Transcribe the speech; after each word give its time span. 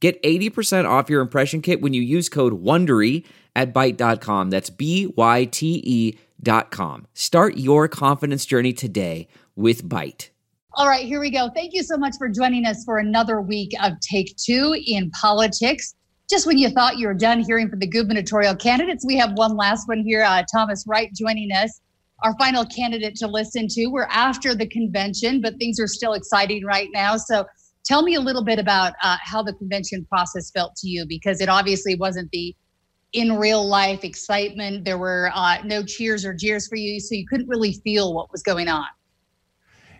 Get 0.00 0.22
80% 0.22 0.88
off 0.88 1.10
your 1.10 1.20
impression 1.20 1.60
kit 1.60 1.80
when 1.80 1.92
you 1.92 2.02
use 2.02 2.28
code 2.28 2.62
WONDERY 2.62 3.24
at 3.56 3.74
Byte.com. 3.74 4.50
That's 4.50 4.70
B-Y-T-E 4.70 6.18
dot 6.40 6.70
com. 6.70 7.06
Start 7.14 7.56
your 7.56 7.88
confidence 7.88 8.46
journey 8.46 8.72
today 8.72 9.26
with 9.56 9.84
Byte. 9.88 10.30
All 10.74 10.86
right, 10.86 11.04
here 11.04 11.18
we 11.18 11.30
go. 11.30 11.50
Thank 11.54 11.74
you 11.74 11.82
so 11.82 11.96
much 11.96 12.14
for 12.18 12.28
joining 12.28 12.64
us 12.64 12.84
for 12.84 12.98
another 12.98 13.40
week 13.40 13.72
of 13.82 13.94
Take 14.00 14.36
Two 14.36 14.80
in 14.86 15.10
Politics. 15.10 15.94
Just 16.30 16.46
when 16.46 16.58
you 16.58 16.68
thought 16.68 16.98
you 16.98 17.08
were 17.08 17.14
done 17.14 17.40
hearing 17.40 17.68
from 17.68 17.80
the 17.80 17.86
gubernatorial 17.86 18.54
candidates, 18.54 19.04
we 19.04 19.16
have 19.16 19.32
one 19.32 19.56
last 19.56 19.88
one 19.88 20.04
here. 20.04 20.22
Uh, 20.22 20.44
Thomas 20.52 20.84
Wright 20.86 21.10
joining 21.14 21.50
us, 21.50 21.80
our 22.22 22.36
final 22.38 22.64
candidate 22.66 23.16
to 23.16 23.26
listen 23.26 23.66
to. 23.70 23.86
We're 23.86 24.04
after 24.04 24.54
the 24.54 24.68
convention, 24.68 25.40
but 25.40 25.56
things 25.56 25.80
are 25.80 25.88
still 25.88 26.12
exciting 26.12 26.64
right 26.64 26.88
now. 26.92 27.16
So 27.16 27.46
Tell 27.88 28.02
me 28.02 28.16
a 28.16 28.20
little 28.20 28.44
bit 28.44 28.58
about 28.58 28.92
uh, 29.02 29.16
how 29.22 29.42
the 29.42 29.54
convention 29.54 30.04
process 30.04 30.50
felt 30.50 30.76
to 30.76 30.88
you, 30.88 31.06
because 31.06 31.40
it 31.40 31.48
obviously 31.48 31.94
wasn't 31.94 32.30
the 32.32 32.54
in 33.14 33.38
real 33.38 33.66
life 33.66 34.04
excitement. 34.04 34.84
There 34.84 34.98
were 34.98 35.30
uh, 35.34 35.62
no 35.64 35.82
cheers 35.82 36.22
or 36.22 36.34
jeers 36.34 36.68
for 36.68 36.76
you, 36.76 37.00
so 37.00 37.14
you 37.14 37.26
couldn't 37.26 37.48
really 37.48 37.72
feel 37.72 38.12
what 38.12 38.30
was 38.30 38.42
going 38.42 38.68
on. 38.68 38.84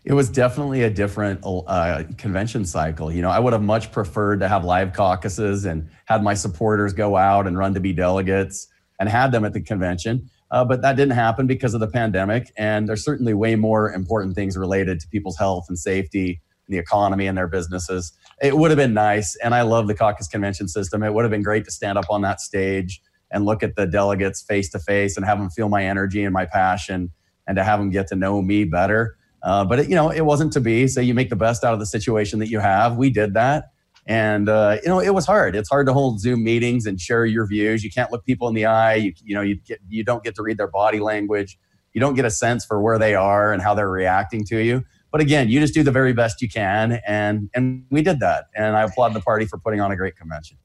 It 0.04 0.12
was 0.12 0.28
definitely 0.28 0.82
a 0.82 0.90
different 0.90 1.40
uh, 1.42 2.02
convention 2.18 2.66
cycle. 2.66 3.10
You 3.10 3.22
know, 3.22 3.30
I 3.30 3.38
would 3.38 3.54
have 3.54 3.62
much 3.62 3.90
preferred 3.90 4.40
to 4.40 4.48
have 4.48 4.66
live 4.66 4.92
caucuses 4.92 5.64
and 5.64 5.88
had 6.04 6.22
my 6.22 6.34
supporters 6.34 6.92
go 6.92 7.16
out 7.16 7.46
and 7.46 7.56
run 7.56 7.72
to 7.72 7.80
be 7.80 7.94
delegates 7.94 8.66
and 9.00 9.08
had 9.08 9.32
them 9.32 9.46
at 9.46 9.54
the 9.54 9.62
convention. 9.62 10.28
Uh, 10.50 10.62
but 10.62 10.82
that 10.82 10.96
didn't 10.96 11.14
happen 11.14 11.46
because 11.46 11.72
of 11.72 11.80
the 11.80 11.88
pandemic. 11.88 12.52
And 12.58 12.86
there's 12.86 13.02
certainly 13.02 13.32
way 13.32 13.54
more 13.54 13.90
important 13.94 14.34
things 14.34 14.58
related 14.58 15.00
to 15.00 15.08
people's 15.08 15.38
health 15.38 15.64
and 15.70 15.78
safety 15.78 16.42
the 16.68 16.78
economy 16.78 17.26
and 17.26 17.36
their 17.36 17.48
businesses. 17.48 18.12
It 18.40 18.56
would 18.56 18.70
have 18.70 18.78
been 18.78 18.94
nice, 18.94 19.36
and 19.42 19.54
I 19.54 19.62
love 19.62 19.88
the 19.88 19.94
caucus 19.94 20.28
convention 20.28 20.68
system. 20.68 21.02
It 21.02 21.12
would 21.12 21.24
have 21.24 21.30
been 21.30 21.42
great 21.42 21.64
to 21.64 21.70
stand 21.70 21.98
up 21.98 22.06
on 22.10 22.22
that 22.22 22.40
stage 22.40 23.00
and 23.30 23.44
look 23.44 23.62
at 23.62 23.76
the 23.76 23.86
delegates 23.86 24.42
face 24.42 24.70
to 24.70 24.78
face 24.78 25.16
and 25.16 25.26
have 25.26 25.38
them 25.38 25.50
feel 25.50 25.68
my 25.68 25.84
energy 25.84 26.24
and 26.24 26.32
my 26.32 26.46
passion, 26.46 27.10
and 27.46 27.56
to 27.56 27.64
have 27.64 27.78
them 27.78 27.90
get 27.90 28.06
to 28.08 28.16
know 28.16 28.42
me 28.42 28.64
better. 28.64 29.16
Uh, 29.42 29.64
but 29.64 29.80
it, 29.80 29.88
you 29.88 29.94
know, 29.94 30.10
it 30.10 30.22
wasn't 30.22 30.52
to 30.52 30.60
be. 30.60 30.88
So 30.88 31.00
you 31.00 31.14
make 31.14 31.30
the 31.30 31.36
best 31.36 31.64
out 31.64 31.72
of 31.72 31.78
the 31.78 31.86
situation 31.86 32.38
that 32.40 32.48
you 32.48 32.58
have. 32.58 32.96
We 32.96 33.10
did 33.10 33.34
that, 33.34 33.66
and 34.06 34.48
uh, 34.48 34.78
you 34.82 34.88
know, 34.88 35.00
it 35.00 35.14
was 35.14 35.26
hard. 35.26 35.56
It's 35.56 35.68
hard 35.68 35.86
to 35.86 35.92
hold 35.92 36.20
Zoom 36.20 36.44
meetings 36.44 36.86
and 36.86 37.00
share 37.00 37.26
your 37.26 37.46
views. 37.46 37.84
You 37.84 37.90
can't 37.90 38.10
look 38.10 38.24
people 38.24 38.48
in 38.48 38.54
the 38.54 38.66
eye. 38.66 38.94
You, 38.94 39.12
you 39.22 39.34
know, 39.34 39.42
you 39.42 39.56
get 39.56 39.80
you 39.88 40.04
don't 40.04 40.22
get 40.22 40.34
to 40.36 40.42
read 40.42 40.58
their 40.58 40.68
body 40.68 41.00
language. 41.00 41.58
You 41.94 42.00
don't 42.00 42.14
get 42.14 42.24
a 42.24 42.30
sense 42.30 42.64
for 42.64 42.80
where 42.80 42.98
they 42.98 43.14
are 43.14 43.52
and 43.52 43.62
how 43.62 43.74
they're 43.74 43.90
reacting 43.90 44.44
to 44.46 44.58
you. 44.58 44.84
But 45.10 45.20
again, 45.20 45.48
you 45.48 45.60
just 45.60 45.74
do 45.74 45.82
the 45.82 45.92
very 45.92 46.12
best 46.12 46.42
you 46.42 46.48
can, 46.48 47.00
and 47.06 47.48
and 47.54 47.84
we 47.90 48.02
did 48.02 48.20
that. 48.20 48.46
And 48.54 48.76
I 48.76 48.82
applaud 48.82 49.14
the 49.14 49.20
party 49.20 49.46
for 49.46 49.58
putting 49.58 49.80
on 49.80 49.90
a 49.90 49.96
great 49.96 50.16
convention. 50.16 50.58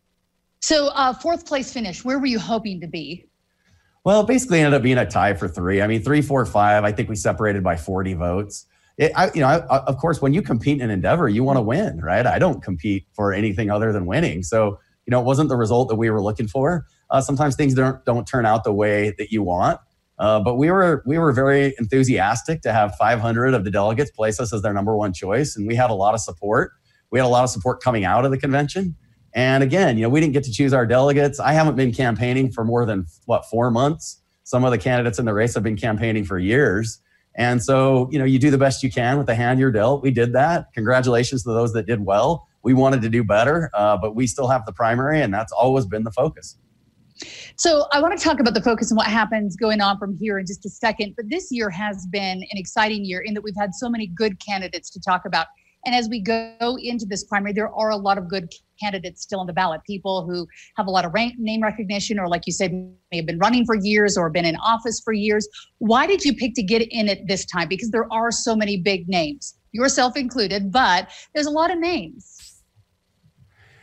So, 0.62 0.88
uh, 0.88 1.14
fourth 1.14 1.46
place 1.46 1.72
finish. 1.72 2.04
Where 2.06 2.20
were 2.20 2.26
you 2.26 2.40
hoping 2.40 2.80
to 2.82 2.88
be? 2.88 3.26
Well, 4.06 4.22
it 4.22 4.28
basically 4.28 4.60
ended 4.60 4.74
up 4.74 4.82
being 4.82 4.98
a 4.98 5.06
tie 5.06 5.34
for 5.34 5.48
three. 5.48 5.82
I 5.82 5.88
mean, 5.88 6.02
three, 6.02 6.22
four, 6.22 6.46
five. 6.46 6.84
I 6.84 6.92
think 6.92 7.10
we 7.10 7.16
separated 7.16 7.64
by 7.64 7.78
forty 7.78 8.14
votes. 8.14 8.66
It, 8.98 9.12
I, 9.16 9.32
you 9.34 9.42
know, 9.42 9.48
I, 9.48 9.80
of 9.80 9.98
course, 9.98 10.22
when 10.22 10.34
you 10.34 10.42
compete 10.42 10.78
in 10.78 10.84
an 10.84 10.90
endeavor, 10.92 11.28
you 11.28 11.44
want 11.44 11.58
to 11.58 11.62
win, 11.62 12.00
right? 12.00 12.26
I 12.26 12.38
don't 12.38 12.62
compete 12.62 13.08
for 13.14 13.34
anything 13.34 13.72
other 13.72 13.92
than 13.92 14.06
winning. 14.06 14.44
So, 14.44 14.78
you 15.08 15.12
know, 15.12 15.20
it 15.20 15.26
wasn't 15.26 15.50
the 15.50 15.56
result 15.56 15.90
that 15.90 15.96
we 15.96 16.10
were 16.10 16.22
looking 16.22 16.48
for. 16.48 16.86
Uh, 17.10 17.22
sometimes 17.22 17.56
things 17.56 17.74
don't 17.74 18.04
don't 18.06 18.28
turn 18.28 18.46
out 18.46 18.64
the 18.64 18.74
way 18.74 19.14
that 19.18 19.32
you 19.32 19.42
want. 19.42 19.80
Uh, 20.20 20.40
but 20.40 20.56
we 20.56 20.70
were 20.70 21.04
we 21.06 21.18
were 21.18 21.32
very 21.32 21.74
enthusiastic 21.80 22.62
to 22.62 22.72
have 22.72 22.96
500 22.96 23.54
of 23.54 23.64
the 23.64 23.72
delegates 23.72 24.12
place 24.12 24.40
us 24.40 24.54
as 24.54 24.62
their 24.62 24.74
number 24.74 24.96
one 24.96 25.14
choice, 25.14 25.56
and 25.56 25.68
we 25.68 25.76
had 25.76 25.90
a 25.90 25.96
lot 25.96 26.14
of 26.14 26.20
support. 26.20 26.72
We 27.12 27.20
had 27.20 27.26
a 27.26 27.30
lot 27.30 27.44
of 27.44 27.50
support 27.50 27.82
coming 27.82 28.06
out 28.06 28.26
of 28.26 28.32
the 28.32 28.38
convention. 28.38 28.96
And 29.36 29.64
again, 29.64 29.98
you 29.98 30.04
know, 30.04 30.10
we 30.10 30.20
didn't 30.20 30.34
get 30.34 30.44
to 30.44 30.52
choose 30.52 30.74
our 30.74 30.86
delegates. 30.86 31.40
I 31.40 31.54
haven't 31.54 31.76
been 31.76 31.92
campaigning 31.92 32.52
for 32.52 32.64
more 32.64 32.86
than 32.86 33.08
what 33.26 33.46
four 33.46 33.72
months. 33.72 34.22
Some 34.44 34.64
of 34.64 34.72
the 34.72 34.78
candidates 34.78 35.18
in 35.18 35.26
the 35.26 35.34
race 35.34 35.56
have 35.56 35.64
been 35.64 35.78
campaigning 35.78 36.26
for 36.26 36.38
years. 36.38 37.00
And 37.36 37.64
so, 37.64 38.10
you 38.12 38.20
know, 38.20 38.26
you 38.26 38.38
do 38.38 38.52
the 38.52 38.58
best 38.58 38.84
you 38.84 38.92
can 38.92 39.18
with 39.18 39.26
the 39.26 39.36
hand 39.36 39.60
you're 39.60 39.72
dealt. 39.72 40.04
We 40.04 40.12
did 40.12 40.34
that. 40.34 40.72
Congratulations 40.74 41.44
to 41.44 41.50
those 41.52 41.74
that 41.74 41.88
did 41.88 42.06
well. 42.06 42.48
We 42.62 42.74
wanted 42.74 43.02
to 43.02 43.10
do 43.10 43.24
better, 43.24 43.72
uh, 43.74 43.98
but 43.98 44.16
we 44.16 44.28
still 44.28 44.48
have 44.48 44.66
the 44.66 44.72
primary, 44.72 45.22
and 45.22 45.34
that's 45.34 45.52
always 45.52 45.86
been 45.86 46.04
the 46.04 46.12
focus. 46.12 46.58
So 47.56 47.86
I 47.92 48.02
want 48.02 48.18
to 48.18 48.24
talk 48.24 48.40
about 48.40 48.54
the 48.54 48.62
focus 48.62 48.92
and 48.92 48.98
what 48.98 49.08
happens 49.08 49.56
going 49.56 49.82
on 49.82 49.98
from 49.98 50.18
here 50.18 50.40
in 50.40 50.46
just 50.46 50.66
a 50.66 50.70
second. 50.70 51.14
But 51.16 51.30
this 51.30 51.50
year 51.52 51.70
has 51.70 52.08
been 52.08 52.38
an 52.38 52.58
exciting 52.58 53.06
year 53.06 53.22
in 53.22 53.34
that 53.34 53.44
we've 53.44 53.56
had 53.58 53.74
so 53.74 53.90
many 53.90 54.08
good 54.08 54.44
candidates 54.44 54.90
to 54.92 55.00
talk 55.00 55.26
about. 55.26 55.48
And 55.86 55.94
as 55.94 56.08
we 56.08 56.22
go 56.22 56.78
into 56.82 57.06
this 57.06 57.26
primary, 57.26 57.52
there 57.52 57.74
are 57.74 57.90
a 57.90 57.98
lot 57.98 58.18
of 58.18 58.30
good 58.30 58.50
candidates 58.82 59.22
still 59.22 59.42
on 59.42 59.48
the 59.48 59.54
ballot. 59.54 59.82
People 59.86 60.26
who 60.26 60.48
have 60.78 60.88
a 60.88 60.90
lot 60.90 61.04
of 61.04 61.14
rank, 61.14 61.34
name 61.38 61.62
recognition, 61.62 62.20
or 62.20 62.30
like 62.30 62.44
you 62.46 62.54
said, 62.54 62.72
may 62.72 63.18
have 63.18 63.26
been 63.26 63.38
running 63.38 63.66
for 63.66 63.76
years 63.76 64.18
or 64.18 64.30
been 64.30 64.46
in 64.46 64.56
office 64.58 65.02
for 65.04 65.12
years. 65.12 65.48
Why 65.80 66.08
did 66.08 66.24
you 66.24 66.34
pick 66.36 66.54
to 66.56 66.64
get 66.64 66.82
in 66.90 67.10
it 67.10 67.28
this 67.28 67.46
time? 67.46 67.68
Because 67.68 67.92
there 67.92 68.12
are 68.14 68.32
so 68.32 68.56
many 68.56 68.78
big 68.78 69.10
names, 69.10 69.56
yourself 69.74 70.16
included, 70.16 70.72
but 70.72 71.10
there's 71.34 71.48
a 71.48 71.52
lot 71.52 71.70
of 71.70 71.78
names. 71.80 72.62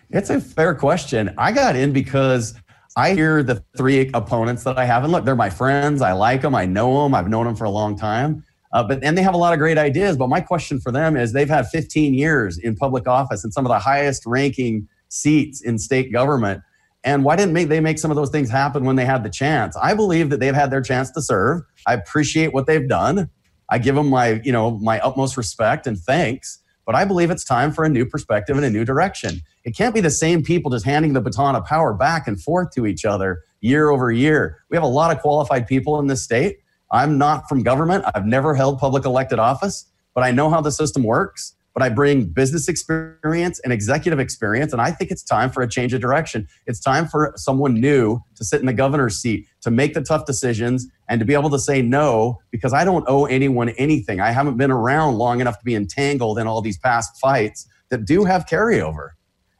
It's 0.09 0.31
a 0.31 0.41
fair 0.41 0.75
question. 0.75 1.35
I 1.37 1.53
got 1.53 1.77
in 1.77 1.93
because 1.93 2.55
I 3.01 3.15
hear 3.15 3.43
the 3.43 3.65
three 3.79 4.11
opponents 4.13 4.63
that 4.65 4.77
I 4.77 4.85
have, 4.85 5.05
and 5.05 5.11
look, 5.11 5.25
they're 5.25 5.35
my 5.35 5.49
friends. 5.49 6.03
I 6.03 6.13
like 6.13 6.43
them. 6.43 6.55
I 6.55 6.67
know 6.67 7.03
them. 7.03 7.15
I've 7.15 7.31
known 7.31 7.47
them 7.47 7.57
for 7.57 7.65
a 7.65 7.71
long 7.71 7.97
time. 7.97 8.45
Uh, 8.75 8.83
but 8.85 9.03
and 9.03 9.17
they 9.17 9.23
have 9.23 9.33
a 9.33 9.39
lot 9.39 9.55
of 9.55 9.59
great 9.59 9.79
ideas. 9.79 10.19
But 10.19 10.29
my 10.29 10.43
question 10.43 10.79
for 10.79 10.93
them 10.93 11.17
is, 11.17 11.33
they've 11.33 11.49
had 11.49 11.67
15 11.69 12.13
years 12.13 12.59
in 12.59 12.77
public 12.77 13.09
office 13.09 13.43
and 13.43 13.55
some 13.55 13.65
of 13.65 13.71
the 13.71 13.79
highest 13.79 14.27
ranking 14.27 14.87
seats 15.09 15.63
in 15.63 15.79
state 15.79 16.13
government. 16.13 16.63
And 17.03 17.25
why 17.25 17.37
didn't 17.37 17.55
they 17.55 17.81
make 17.81 17.99
some 17.99 18.11
of 18.11 18.19
those 18.19 18.29
things 18.29 18.51
happen 18.51 18.85
when 18.85 18.97
they 18.97 19.07
had 19.07 19.25
the 19.25 19.31
chance? 19.31 19.75
I 19.81 19.95
believe 19.95 20.29
that 20.29 20.39
they've 20.39 20.55
had 20.55 20.71
their 20.71 20.83
chance 20.83 21.11
to 21.13 21.23
serve. 21.23 21.63
I 21.87 21.95
appreciate 21.95 22.53
what 22.53 22.67
they've 22.67 22.87
done. 22.87 23.31
I 23.71 23.79
give 23.79 23.95
them 23.95 24.11
my, 24.11 24.43
you 24.45 24.53
know, 24.53 24.73
my 24.73 25.01
utmost 25.01 25.39
respect 25.39 25.87
and 25.87 25.99
thanks. 25.99 26.59
But 26.91 26.97
I 26.97 27.05
believe 27.05 27.31
it's 27.31 27.45
time 27.45 27.71
for 27.71 27.85
a 27.85 27.89
new 27.89 28.05
perspective 28.05 28.57
and 28.57 28.67
a 28.67 28.69
new 28.69 28.85
direction. 28.85 29.43
It 29.63 29.77
can't 29.77 29.95
be 29.95 30.01
the 30.01 30.11
same 30.11 30.43
people 30.43 30.73
just 30.73 30.85
handing 30.85 31.13
the 31.13 31.21
baton 31.21 31.55
of 31.55 31.65
power 31.65 31.95
back 31.95 32.27
and 32.27 32.43
forth 32.43 32.73
to 32.73 32.85
each 32.85 33.05
other 33.05 33.45
year 33.61 33.91
over 33.91 34.11
year. 34.11 34.65
We 34.71 34.77
have 34.77 34.83
a 34.83 34.89
lot 34.89 35.15
of 35.15 35.23
qualified 35.23 35.69
people 35.69 36.01
in 36.01 36.09
this 36.09 36.25
state. 36.25 36.59
I'm 36.91 37.17
not 37.17 37.49
from 37.49 37.63
government. 37.63 38.07
I've 38.13 38.27
never 38.27 38.57
held 38.57 38.81
public 38.81 39.05
elected 39.05 39.39
office, 39.39 39.87
but 40.17 40.25
I 40.25 40.33
know 40.33 40.51
how 40.51 40.61
the 40.61 40.73
system 40.73 41.05
works 41.05 41.55
but 41.75 41.83
I 41.83 41.89
bring 41.89 42.25
business 42.27 42.69
experience 42.69 43.61
and 43.61 43.73
executive 43.73 44.19
experience. 44.19 44.73
And 44.73 44.83
I 44.83 44.91
think 44.91 45.11
it's 45.11 45.23
time 45.23 45.51
for 45.51 45.63
a 45.63 45.69
change 45.69 45.95
of 45.95 46.01
direction. 46.01 46.49
It's 46.67 46.81
time 46.81 47.07
for 47.07 47.33
someone 47.37 47.81
new 47.81 48.21
to 48.37 48.45
sit 48.45 48.61
in 48.61 48.67
the 48.67 48.73
governor's 48.73 49.19
seat, 49.19 49.47
to 49.63 49.71
make 49.71 49.95
the 49.95 50.03
tough 50.03 50.25
decisions, 50.25 50.89
and 51.11 51.19
to 51.19 51.27
be 51.27 51.35
able 51.35 51.51
to 51.51 51.59
say 51.59 51.83
no, 51.83 52.39
because 52.53 52.73
I 52.73 52.85
don't 52.85 53.05
owe 53.09 53.27
anyone 53.27 53.71
anything. 53.71 54.21
I 54.21 54.31
haven't 54.31 54.57
been 54.57 54.71
around 54.71 55.19
long 55.19 55.41
enough 55.41 55.59
to 55.59 55.65
be 55.65 55.75
entangled 55.75 56.39
in 56.39 56.47
all 56.47 56.63
these 56.63 56.79
past 56.79 57.19
fights 57.21 57.67
that 57.89 58.05
do 58.05 58.25
have 58.25 58.47
carryover. 58.47 59.11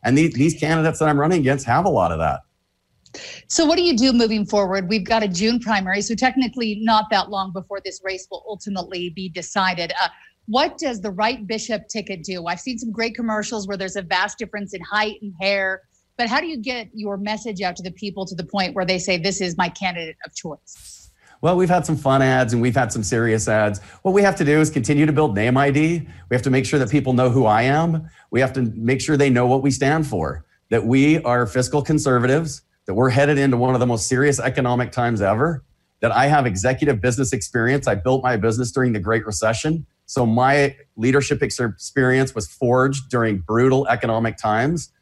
And 0.05 0.17
these, 0.17 0.33
these 0.35 0.59
candidates 0.59 1.01
that 1.01 1.09
I'm 1.09 1.19
running 1.19 1.41
against 1.41 1.67
have 1.67 1.87
a 1.87 1.89
lot 1.89 2.13
of 2.13 2.21
that. 2.21 2.43
So, 3.49 3.67
what 3.67 3.77
do 3.77 3.83
you 3.83 3.97
do 3.97 4.13
moving 4.13 4.47
forward? 4.47 4.89
We've 4.89 5.05
got 5.05 5.25
a 5.25 5.29
June 5.29 5.59
primary, 5.59 6.03
so 6.03 6.15
technically 6.15 6.79
not 6.83 7.07
that 7.11 7.31
long 7.31 7.53
before 7.53 7.81
this 7.85 8.01
race 8.05 8.29
will 8.31 8.45
ultimately 8.49 9.11
be 9.11 9.29
decided. 9.29 9.93
Uh, 10.01 10.07
what 10.47 10.79
does 10.79 11.01
the 11.01 11.11
Wright 11.11 11.45
Bishop 11.45 11.89
ticket 11.89 12.23
do? 12.23 12.47
I've 12.47 12.61
seen 12.61 12.79
some 12.79 12.93
great 12.93 13.17
commercials 13.17 13.67
where 13.67 13.77
there's 13.77 13.97
a 13.97 14.03
vast 14.03 14.39
difference 14.39 14.73
in 14.73 14.81
height 14.83 15.17
and 15.21 15.35
hair, 15.41 15.83
but 16.17 16.29
how 16.29 16.41
do 16.41 16.47
you 16.47 16.59
get 16.59 16.91
your 16.95 17.17
message 17.17 17.61
out 17.61 17.75
to 17.75 17.83
the 17.83 17.91
people 17.91 18.25
to 18.27 18.37
the 18.37 18.45
point 18.45 18.77
where 18.77 18.87
they 18.87 19.01
say, 19.01 19.19
this 19.19 19.41
is 19.41 19.57
my 19.57 19.69
candidate 19.69 20.17
of 20.25 20.33
choice? 20.37 21.10
Well, 21.43 21.57
we've 21.57 21.71
had 21.71 21.87
some 21.87 21.97
fun 21.97 22.21
ads 22.21 22.53
and 22.53 22.61
we've 22.61 22.75
had 22.75 22.93
some 22.93 23.03
serious 23.03 23.49
ads. 23.49 23.81
What 24.03 24.13
we 24.13 24.23
have 24.23 24.37
to 24.37 24.45
do 24.45 24.61
is 24.61 24.69
continue 24.69 25.07
to 25.07 25.13
build 25.13 25.35
name 25.35 25.57
ID. 25.57 26.07
We 26.29 26.35
have 26.35 26.43
to 26.43 26.51
make 26.51 26.67
sure 26.67 26.79
that 26.79 26.91
people 26.91 27.15
know 27.15 27.31
who 27.31 27.47
I 27.47 27.63
am. 27.63 28.11
We 28.31 28.41
have 28.41 28.53
to 28.55 28.63
make 28.63 29.01
sure 29.01 29.17
they 29.17 29.31
know 29.31 29.47
what 29.47 29.63
we 29.63 29.71
stand 29.71 30.07
for, 30.07 30.45
that 30.69 30.85
we 30.85 31.23
are 31.23 31.47
fiscal 31.47 31.81
conservatives, 31.81 32.61
that 32.85 32.93
we're 32.93 33.09
headed 33.09 33.39
into 33.39 33.57
one 33.57 33.73
of 33.73 33.81
the 33.81 33.87
most 33.87 34.07
serious 34.07 34.39
economic 34.39 34.93
times 34.93 35.23
ever, 35.23 35.65
that 36.01 36.13
I 36.13 36.27
have 36.27 36.45
executive 36.45 37.01
business 37.01 37.33
experience. 37.33 37.87
I 37.87 37.95
built 37.95 38.23
my 38.23 38.37
business 38.37 38.71
during 38.71 38.93
the 38.93 39.01
Great 39.01 39.25
Recession. 39.25 39.87
So 40.05 40.27
my 40.27 40.77
leadership 40.97 41.43
experience 41.43 42.35
was 42.35 42.49
forged 42.49 43.09
during 43.09 43.39
brutal 43.39 43.87
economic 43.89 44.37
times. 44.37 44.93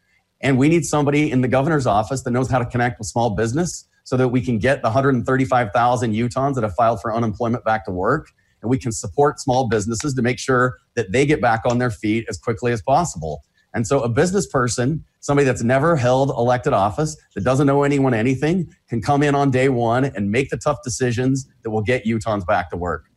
And 0.40 0.56
we 0.56 0.69
need 0.69 0.85
somebody 0.85 1.32
in 1.32 1.40
the 1.40 1.49
governor's 1.49 1.87
office 1.87 2.23
that 2.23 2.31
knows 2.31 2.49
how 2.49 2.61
to 2.61 2.67
connect 2.67 3.00
with 3.00 3.08
small 3.08 3.31
business 3.31 3.88
so 4.08 4.16
that 4.16 4.28
we 4.28 4.40
can 4.40 4.56
get 4.56 4.81
the 4.81 4.88
135,000 4.88 6.14
Utahns 6.14 6.55
that 6.55 6.62
have 6.62 6.75
filed 6.75 6.99
for 6.99 7.14
unemployment 7.14 7.62
back 7.62 7.84
to 7.84 7.90
work. 7.90 8.31
And 8.62 8.70
we 8.70 8.78
can 8.78 8.90
support 8.90 9.38
small 9.38 9.69
businesses 9.69 10.14
to 10.14 10.22
make 10.22 10.38
sure 10.38 10.78
that 10.94 11.12
they 11.12 11.26
get 11.26 11.43
back 11.43 11.60
on 11.66 11.76
their 11.76 11.90
feet 11.90 12.25
as 12.26 12.38
quickly 12.38 12.72
as 12.72 12.81
possible. 12.81 13.43
And 13.75 13.87
so 13.87 14.00
a 14.00 14.08
business 14.08 14.46
person, 14.46 15.05
somebody 15.20 15.44
that's 15.44 15.62
never 15.62 15.94
held 15.94 16.31
elected 16.31 16.72
office, 16.72 17.19
that 17.34 17.44
doesn't 17.44 17.66
know 17.66 17.82
anyone 17.82 18.14
anything, 18.14 18.75
can 18.88 19.02
come 19.02 19.22
in 19.22 19.34
on 19.34 19.50
day 19.50 19.69
one 19.69 20.06
and 20.06 20.31
make 20.31 20.49
the 20.49 20.56
tough 20.56 20.78
decisions 20.82 21.46
that 21.62 21.69
will 21.69 21.82
get 21.82 22.06
Utahns 22.06 22.46
back 22.46 22.70
to 22.70 22.78
work. 22.78 23.11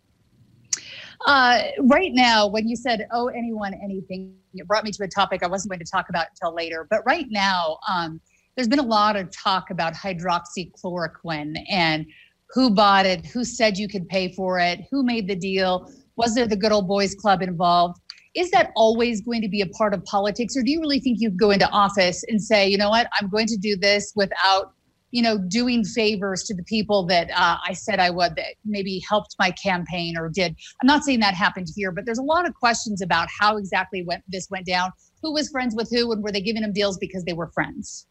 Uh, 1.25 1.61
right 1.83 2.11
now, 2.13 2.47
when 2.47 2.67
you 2.67 2.75
said, 2.75 3.07
oh, 3.13 3.29
anyone, 3.29 3.73
anything, 3.81 4.35
it 4.55 4.67
brought 4.67 4.83
me 4.83 4.91
to 4.91 5.03
a 5.03 5.07
topic 5.07 5.41
I 5.41 5.47
wasn't 5.47 5.71
going 5.71 5.79
to 5.79 5.89
talk 5.89 6.09
about 6.09 6.27
until 6.31 6.53
later. 6.53 6.85
But 6.89 7.05
right 7.05 7.27
now, 7.29 7.77
um, 7.89 8.19
there's 8.55 8.67
been 8.67 8.79
a 8.79 8.83
lot 8.83 9.15
of 9.15 9.29
talk 9.31 9.69
about 9.69 9.93
hydroxychloroquine 9.93 11.55
and 11.69 12.05
who 12.49 12.69
bought 12.69 13.05
it, 13.05 13.25
who 13.25 13.43
said 13.43 13.77
you 13.77 13.87
could 13.87 14.07
pay 14.09 14.33
for 14.33 14.59
it, 14.59 14.81
who 14.91 15.03
made 15.03 15.27
the 15.27 15.35
deal, 15.35 15.89
was 16.17 16.35
there 16.35 16.47
the 16.47 16.57
good 16.57 16.71
old 16.71 16.87
boys 16.87 17.15
club 17.15 17.41
involved? 17.41 17.99
Is 18.35 18.51
that 18.51 18.71
always 18.75 19.21
going 19.21 19.41
to 19.41 19.49
be 19.49 19.61
a 19.61 19.67
part 19.67 19.93
of 19.93 20.03
politics, 20.05 20.55
or 20.55 20.63
do 20.63 20.71
you 20.71 20.79
really 20.79 20.99
think 20.99 21.17
you 21.19 21.29
go 21.29 21.51
into 21.51 21.69
office 21.69 22.23
and 22.27 22.41
say, 22.41 22.67
you 22.67 22.77
know 22.77 22.89
what, 22.89 23.07
I'm 23.19 23.29
going 23.29 23.47
to 23.47 23.57
do 23.57 23.75
this 23.75 24.13
without 24.15 24.73
you 25.11 25.21
know, 25.21 25.37
doing 25.37 25.83
favors 25.83 26.43
to 26.43 26.55
the 26.55 26.63
people 26.63 27.05
that 27.05 27.29
uh, 27.31 27.57
I 27.67 27.73
said 27.73 27.99
I 27.99 28.09
would 28.09 28.35
that 28.37 28.55
maybe 28.65 29.01
helped 29.07 29.35
my 29.37 29.51
campaign 29.51 30.15
or 30.17 30.29
did. 30.29 30.55
I'm 30.81 30.87
not 30.87 31.03
saying 31.03 31.19
that 31.19 31.33
happened 31.33 31.67
here, 31.75 31.91
but 31.91 32.05
there's 32.05 32.17
a 32.17 32.23
lot 32.23 32.47
of 32.47 32.55
questions 32.55 33.01
about 33.01 33.27
how 33.39 33.57
exactly 33.57 34.03
went, 34.03 34.23
this 34.27 34.47
went 34.49 34.65
down. 34.65 34.91
Who 35.21 35.33
was 35.33 35.49
friends 35.49 35.75
with 35.75 35.89
who, 35.91 36.11
and 36.11 36.23
were 36.23 36.31
they 36.31 36.41
giving 36.41 36.61
them 36.61 36.73
deals 36.73 36.97
because 36.97 37.23
they 37.25 37.33
were 37.33 37.51
friends? 37.53 38.07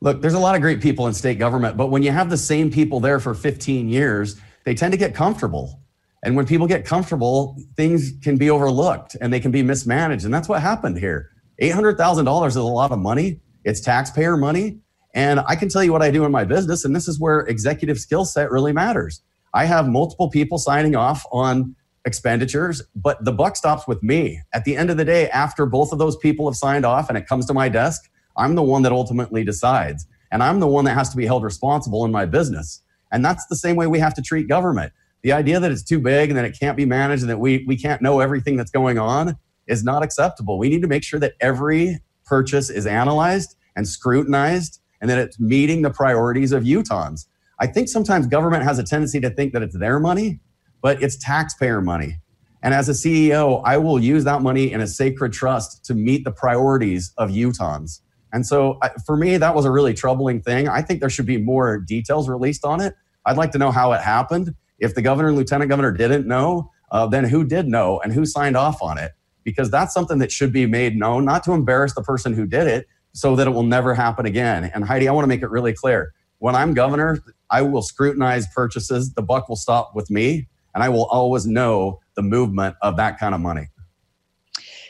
Look, 0.00 0.20
there's 0.20 0.34
a 0.34 0.38
lot 0.38 0.54
of 0.54 0.60
great 0.60 0.80
people 0.80 1.06
in 1.06 1.14
state 1.14 1.38
government, 1.38 1.76
but 1.76 1.88
when 1.88 2.02
you 2.02 2.10
have 2.10 2.30
the 2.30 2.36
same 2.36 2.70
people 2.70 3.00
there 3.00 3.18
for 3.18 3.34
15 3.34 3.88
years, 3.88 4.40
they 4.64 4.74
tend 4.74 4.92
to 4.92 4.98
get 4.98 5.14
comfortable. 5.14 5.80
And 6.22 6.36
when 6.36 6.46
people 6.46 6.66
get 6.66 6.84
comfortable, 6.84 7.56
things 7.76 8.12
can 8.22 8.36
be 8.36 8.50
overlooked 8.50 9.16
and 9.20 9.32
they 9.32 9.40
can 9.40 9.50
be 9.50 9.62
mismanaged. 9.62 10.24
And 10.24 10.34
that's 10.34 10.48
what 10.48 10.60
happened 10.60 10.98
here. 10.98 11.30
$800,000 11.62 12.46
is 12.46 12.56
a 12.56 12.62
lot 12.62 12.90
of 12.90 12.98
money. 12.98 13.40
It's 13.64 13.80
taxpayer 13.80 14.36
money. 14.36 14.80
And 15.14 15.40
I 15.40 15.56
can 15.56 15.68
tell 15.70 15.82
you 15.82 15.92
what 15.92 16.02
I 16.02 16.10
do 16.10 16.24
in 16.26 16.30
my 16.30 16.44
business, 16.44 16.84
and 16.84 16.94
this 16.94 17.08
is 17.08 17.18
where 17.18 17.40
executive 17.40 17.98
skill 17.98 18.26
set 18.26 18.50
really 18.50 18.72
matters. 18.72 19.22
I 19.54 19.64
have 19.64 19.88
multiple 19.88 20.28
people 20.28 20.58
signing 20.58 20.94
off 20.94 21.24
on 21.32 21.74
expenditures, 22.04 22.82
but 22.94 23.24
the 23.24 23.32
buck 23.32 23.56
stops 23.56 23.88
with 23.88 24.02
me. 24.02 24.42
At 24.52 24.64
the 24.64 24.76
end 24.76 24.90
of 24.90 24.98
the 24.98 25.06
day, 25.06 25.30
after 25.30 25.64
both 25.64 25.90
of 25.90 25.98
those 25.98 26.16
people 26.18 26.46
have 26.48 26.56
signed 26.56 26.84
off 26.84 27.08
and 27.08 27.16
it 27.16 27.26
comes 27.26 27.46
to 27.46 27.54
my 27.54 27.70
desk, 27.70 28.10
I'm 28.36 28.54
the 28.54 28.62
one 28.62 28.82
that 28.82 28.92
ultimately 28.92 29.44
decides. 29.44 30.06
And 30.30 30.42
I'm 30.42 30.60
the 30.60 30.66
one 30.66 30.84
that 30.84 30.94
has 30.94 31.08
to 31.10 31.16
be 31.16 31.26
held 31.26 31.44
responsible 31.44 32.04
in 32.04 32.12
my 32.12 32.26
business. 32.26 32.82
And 33.12 33.24
that's 33.24 33.46
the 33.46 33.56
same 33.56 33.76
way 33.76 33.86
we 33.86 33.98
have 33.98 34.14
to 34.14 34.22
treat 34.22 34.48
government. 34.48 34.92
The 35.22 35.32
idea 35.32 35.60
that 35.60 35.70
it's 35.70 35.82
too 35.82 35.98
big 35.98 36.30
and 36.30 36.38
that 36.38 36.44
it 36.44 36.56
can't 36.58 36.76
be 36.76 36.84
managed 36.84 37.22
and 37.22 37.30
that 37.30 37.38
we, 37.38 37.64
we 37.66 37.76
can't 37.76 38.02
know 38.02 38.20
everything 38.20 38.56
that's 38.56 38.70
going 38.70 38.98
on 38.98 39.36
is 39.66 39.82
not 39.82 40.02
acceptable. 40.02 40.58
We 40.58 40.68
need 40.68 40.82
to 40.82 40.88
make 40.88 41.02
sure 41.02 41.20
that 41.20 41.34
every 41.40 41.98
purchase 42.24 42.70
is 42.70 42.86
analyzed 42.86 43.56
and 43.76 43.86
scrutinized 43.86 44.80
and 45.00 45.10
that 45.10 45.18
it's 45.18 45.38
meeting 45.38 45.82
the 45.82 45.90
priorities 45.90 46.52
of 46.52 46.64
Utahns. 46.64 47.26
I 47.58 47.66
think 47.66 47.88
sometimes 47.88 48.26
government 48.26 48.64
has 48.64 48.78
a 48.78 48.82
tendency 48.82 49.20
to 49.20 49.30
think 49.30 49.52
that 49.52 49.62
it's 49.62 49.78
their 49.78 49.98
money, 49.98 50.40
but 50.82 51.02
it's 51.02 51.16
taxpayer 51.16 51.80
money. 51.80 52.20
And 52.62 52.74
as 52.74 52.88
a 52.88 52.92
CEO, 52.92 53.62
I 53.64 53.78
will 53.78 53.98
use 53.98 54.24
that 54.24 54.42
money 54.42 54.72
in 54.72 54.80
a 54.80 54.86
sacred 54.86 55.32
trust 55.32 55.84
to 55.86 55.94
meet 55.94 56.24
the 56.24 56.32
priorities 56.32 57.12
of 57.16 57.30
Utahns. 57.30 58.00
And 58.32 58.46
so 58.46 58.78
for 59.04 59.16
me, 59.16 59.36
that 59.36 59.54
was 59.54 59.64
a 59.64 59.70
really 59.70 59.94
troubling 59.94 60.40
thing. 60.42 60.68
I 60.68 60.82
think 60.82 61.00
there 61.00 61.10
should 61.10 61.26
be 61.26 61.38
more 61.38 61.78
details 61.78 62.28
released 62.28 62.64
on 62.64 62.80
it. 62.80 62.94
I'd 63.24 63.36
like 63.36 63.52
to 63.52 63.58
know 63.58 63.70
how 63.70 63.92
it 63.92 64.02
happened. 64.02 64.54
If 64.78 64.94
the 64.94 65.02
governor 65.02 65.28
and 65.28 65.36
lieutenant 65.36 65.68
governor 65.68 65.92
didn't 65.92 66.26
know, 66.26 66.70
uh, 66.90 67.06
then 67.06 67.24
who 67.24 67.44
did 67.44 67.66
know 67.66 68.00
and 68.00 68.12
who 68.12 68.26
signed 68.26 68.56
off 68.56 68.82
on 68.82 68.98
it? 68.98 69.12
Because 69.42 69.70
that's 69.70 69.94
something 69.94 70.18
that 70.18 70.32
should 70.32 70.52
be 70.52 70.66
made 70.66 70.96
known, 70.96 71.24
not 71.24 71.44
to 71.44 71.52
embarrass 71.52 71.94
the 71.94 72.02
person 72.02 72.34
who 72.34 72.46
did 72.46 72.66
it, 72.66 72.86
so 73.12 73.36
that 73.36 73.46
it 73.46 73.50
will 73.50 73.62
never 73.62 73.94
happen 73.94 74.26
again. 74.26 74.70
And 74.74 74.84
Heidi, 74.84 75.08
I 75.08 75.12
want 75.12 75.24
to 75.24 75.28
make 75.28 75.42
it 75.42 75.50
really 75.50 75.72
clear. 75.72 76.12
When 76.38 76.54
I'm 76.54 76.74
governor, 76.74 77.22
I 77.50 77.62
will 77.62 77.82
scrutinize 77.82 78.46
purchases. 78.48 79.14
The 79.14 79.22
buck 79.22 79.48
will 79.48 79.56
stop 79.56 79.94
with 79.94 80.10
me, 80.10 80.48
and 80.74 80.84
I 80.84 80.88
will 80.90 81.06
always 81.06 81.46
know 81.46 82.00
the 82.16 82.22
movement 82.22 82.76
of 82.82 82.96
that 82.98 83.18
kind 83.18 83.34
of 83.34 83.40
money 83.40 83.68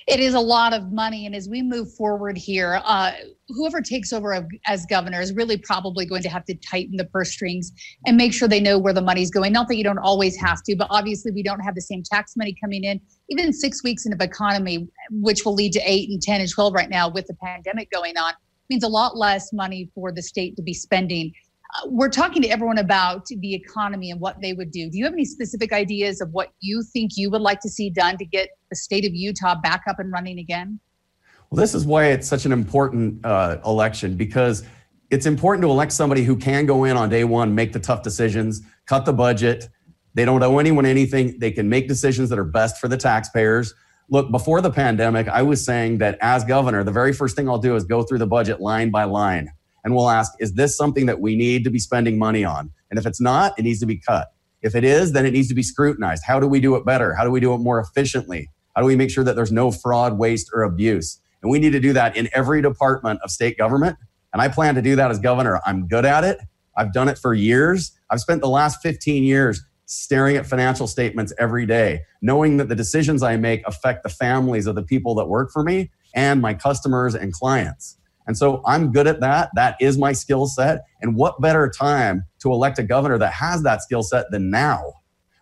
it 0.06 0.20
is 0.20 0.34
a 0.34 0.40
lot 0.40 0.72
of 0.72 0.92
money. 0.92 1.26
And 1.26 1.34
as 1.34 1.48
we 1.48 1.62
move 1.62 1.92
forward 1.94 2.36
here, 2.36 2.80
uh, 2.84 3.12
whoever 3.48 3.80
takes 3.80 4.12
over 4.12 4.46
as 4.66 4.86
governor 4.86 5.20
is 5.20 5.32
really 5.32 5.56
probably 5.56 6.06
going 6.06 6.22
to 6.22 6.28
have 6.28 6.44
to 6.44 6.54
tighten 6.54 6.96
the 6.96 7.06
purse 7.06 7.32
strings 7.32 7.72
and 8.06 8.16
make 8.16 8.32
sure 8.32 8.46
they 8.46 8.60
know 8.60 8.78
where 8.78 8.92
the 8.92 9.02
money's 9.02 9.32
going. 9.32 9.52
Not 9.52 9.66
that 9.66 9.76
you 9.76 9.82
don't 9.82 9.98
always 9.98 10.36
have 10.36 10.62
to, 10.64 10.76
but 10.76 10.86
obviously 10.90 11.32
we 11.32 11.42
don't 11.42 11.60
have 11.60 11.74
the 11.74 11.80
same 11.80 12.04
tax 12.04 12.36
money 12.36 12.56
coming 12.62 12.84
in. 12.84 13.00
Even 13.30 13.52
six 13.52 13.82
weeks 13.82 14.06
into 14.06 14.22
economy, 14.24 14.88
which 15.10 15.44
will 15.44 15.54
lead 15.54 15.72
to 15.72 15.80
eight 15.84 16.08
and 16.08 16.22
10 16.22 16.40
and 16.40 16.50
12 16.50 16.72
right 16.72 16.88
now 16.88 17.08
with 17.08 17.26
the 17.26 17.34
pandemic 17.42 17.90
going 17.90 18.16
on, 18.16 18.32
means 18.70 18.84
a 18.84 18.88
lot 18.88 19.16
less 19.16 19.52
money 19.52 19.90
for 19.94 20.12
the 20.12 20.22
state 20.22 20.56
to 20.56 20.62
be 20.62 20.74
spending 20.74 21.32
we're 21.86 22.08
talking 22.08 22.42
to 22.42 22.48
everyone 22.48 22.78
about 22.78 23.26
the 23.26 23.54
economy 23.54 24.10
and 24.10 24.20
what 24.20 24.40
they 24.40 24.52
would 24.52 24.70
do. 24.70 24.90
Do 24.90 24.98
you 24.98 25.04
have 25.04 25.12
any 25.12 25.24
specific 25.24 25.72
ideas 25.72 26.20
of 26.20 26.30
what 26.32 26.52
you 26.60 26.82
think 26.92 27.12
you 27.16 27.30
would 27.30 27.40
like 27.40 27.60
to 27.60 27.68
see 27.68 27.90
done 27.90 28.16
to 28.18 28.24
get 28.24 28.48
the 28.70 28.76
state 28.76 29.04
of 29.04 29.14
Utah 29.14 29.56
back 29.60 29.82
up 29.88 29.98
and 29.98 30.10
running 30.12 30.38
again? 30.38 30.80
Well, 31.50 31.60
this 31.60 31.74
is 31.74 31.84
why 31.84 32.06
it's 32.06 32.26
such 32.26 32.44
an 32.44 32.52
important 32.52 33.24
uh, 33.24 33.58
election 33.64 34.16
because 34.16 34.64
it's 35.10 35.26
important 35.26 35.62
to 35.62 35.70
elect 35.70 35.92
somebody 35.92 36.24
who 36.24 36.36
can 36.36 36.66
go 36.66 36.84
in 36.84 36.96
on 36.96 37.08
day 37.08 37.24
one, 37.24 37.54
make 37.54 37.72
the 37.72 37.78
tough 37.78 38.02
decisions, 38.02 38.62
cut 38.86 39.04
the 39.04 39.12
budget. 39.12 39.68
They 40.14 40.24
don't 40.24 40.42
owe 40.42 40.58
anyone 40.58 40.86
anything. 40.86 41.38
They 41.38 41.52
can 41.52 41.68
make 41.68 41.88
decisions 41.88 42.30
that 42.30 42.38
are 42.38 42.44
best 42.44 42.78
for 42.78 42.88
the 42.88 42.96
taxpayers. 42.96 43.74
Look, 44.08 44.30
before 44.30 44.60
the 44.60 44.70
pandemic, 44.70 45.28
I 45.28 45.42
was 45.42 45.64
saying 45.64 45.98
that 45.98 46.18
as 46.20 46.44
governor, 46.44 46.82
the 46.84 46.92
very 46.92 47.12
first 47.12 47.36
thing 47.36 47.48
I'll 47.48 47.58
do 47.58 47.76
is 47.76 47.84
go 47.84 48.02
through 48.02 48.18
the 48.18 48.26
budget 48.26 48.60
line 48.60 48.90
by 48.90 49.04
line 49.04 49.52
and 49.86 49.94
we'll 49.94 50.10
ask, 50.10 50.32
is 50.40 50.54
this 50.54 50.76
something 50.76 51.06
that 51.06 51.20
we 51.20 51.36
need 51.36 51.62
to 51.62 51.70
be 51.70 51.78
spending 51.78 52.18
money 52.18 52.44
on? 52.44 52.72
And 52.90 52.98
if 52.98 53.06
it's 53.06 53.20
not, 53.20 53.56
it 53.56 53.62
needs 53.62 53.78
to 53.78 53.86
be 53.86 53.96
cut. 53.96 54.32
If 54.60 54.74
it 54.74 54.82
is, 54.82 55.12
then 55.12 55.24
it 55.24 55.30
needs 55.30 55.46
to 55.46 55.54
be 55.54 55.62
scrutinized. 55.62 56.24
How 56.26 56.40
do 56.40 56.48
we 56.48 56.58
do 56.58 56.74
it 56.74 56.84
better? 56.84 57.14
How 57.14 57.22
do 57.22 57.30
we 57.30 57.38
do 57.38 57.54
it 57.54 57.58
more 57.58 57.78
efficiently? 57.78 58.50
How 58.74 58.82
do 58.82 58.88
we 58.88 58.96
make 58.96 59.10
sure 59.10 59.22
that 59.22 59.36
there's 59.36 59.52
no 59.52 59.70
fraud, 59.70 60.18
waste, 60.18 60.50
or 60.52 60.64
abuse? 60.64 61.20
And 61.40 61.52
we 61.52 61.60
need 61.60 61.70
to 61.70 61.78
do 61.78 61.92
that 61.92 62.16
in 62.16 62.28
every 62.34 62.60
department 62.60 63.20
of 63.22 63.30
state 63.30 63.56
government. 63.56 63.96
And 64.32 64.42
I 64.42 64.48
plan 64.48 64.74
to 64.74 64.82
do 64.82 64.96
that 64.96 65.12
as 65.12 65.20
governor. 65.20 65.60
I'm 65.64 65.86
good 65.86 66.04
at 66.04 66.24
it. 66.24 66.40
I've 66.76 66.92
done 66.92 67.08
it 67.08 67.16
for 67.16 67.32
years. 67.32 67.92
I've 68.10 68.20
spent 68.20 68.40
the 68.40 68.48
last 68.48 68.82
15 68.82 69.22
years 69.22 69.64
staring 69.84 70.36
at 70.36 70.46
financial 70.46 70.88
statements 70.88 71.32
every 71.38 71.64
day, 71.64 72.00
knowing 72.20 72.56
that 72.56 72.68
the 72.68 72.74
decisions 72.74 73.22
I 73.22 73.36
make 73.36 73.64
affect 73.68 74.02
the 74.02 74.08
families 74.08 74.66
of 74.66 74.74
the 74.74 74.82
people 74.82 75.14
that 75.14 75.26
work 75.26 75.52
for 75.52 75.62
me 75.62 75.92
and 76.12 76.42
my 76.42 76.54
customers 76.54 77.14
and 77.14 77.32
clients. 77.32 77.98
And 78.26 78.36
so 78.36 78.62
I'm 78.66 78.92
good 78.92 79.06
at 79.06 79.20
that. 79.20 79.50
That 79.54 79.76
is 79.80 79.96
my 79.96 80.12
skill 80.12 80.46
set. 80.46 80.84
And 81.00 81.16
what 81.16 81.40
better 81.40 81.70
time 81.70 82.24
to 82.40 82.50
elect 82.50 82.78
a 82.78 82.82
governor 82.82 83.18
that 83.18 83.32
has 83.32 83.62
that 83.62 83.82
skill 83.82 84.02
set 84.02 84.26
than 84.30 84.50
now? 84.50 84.82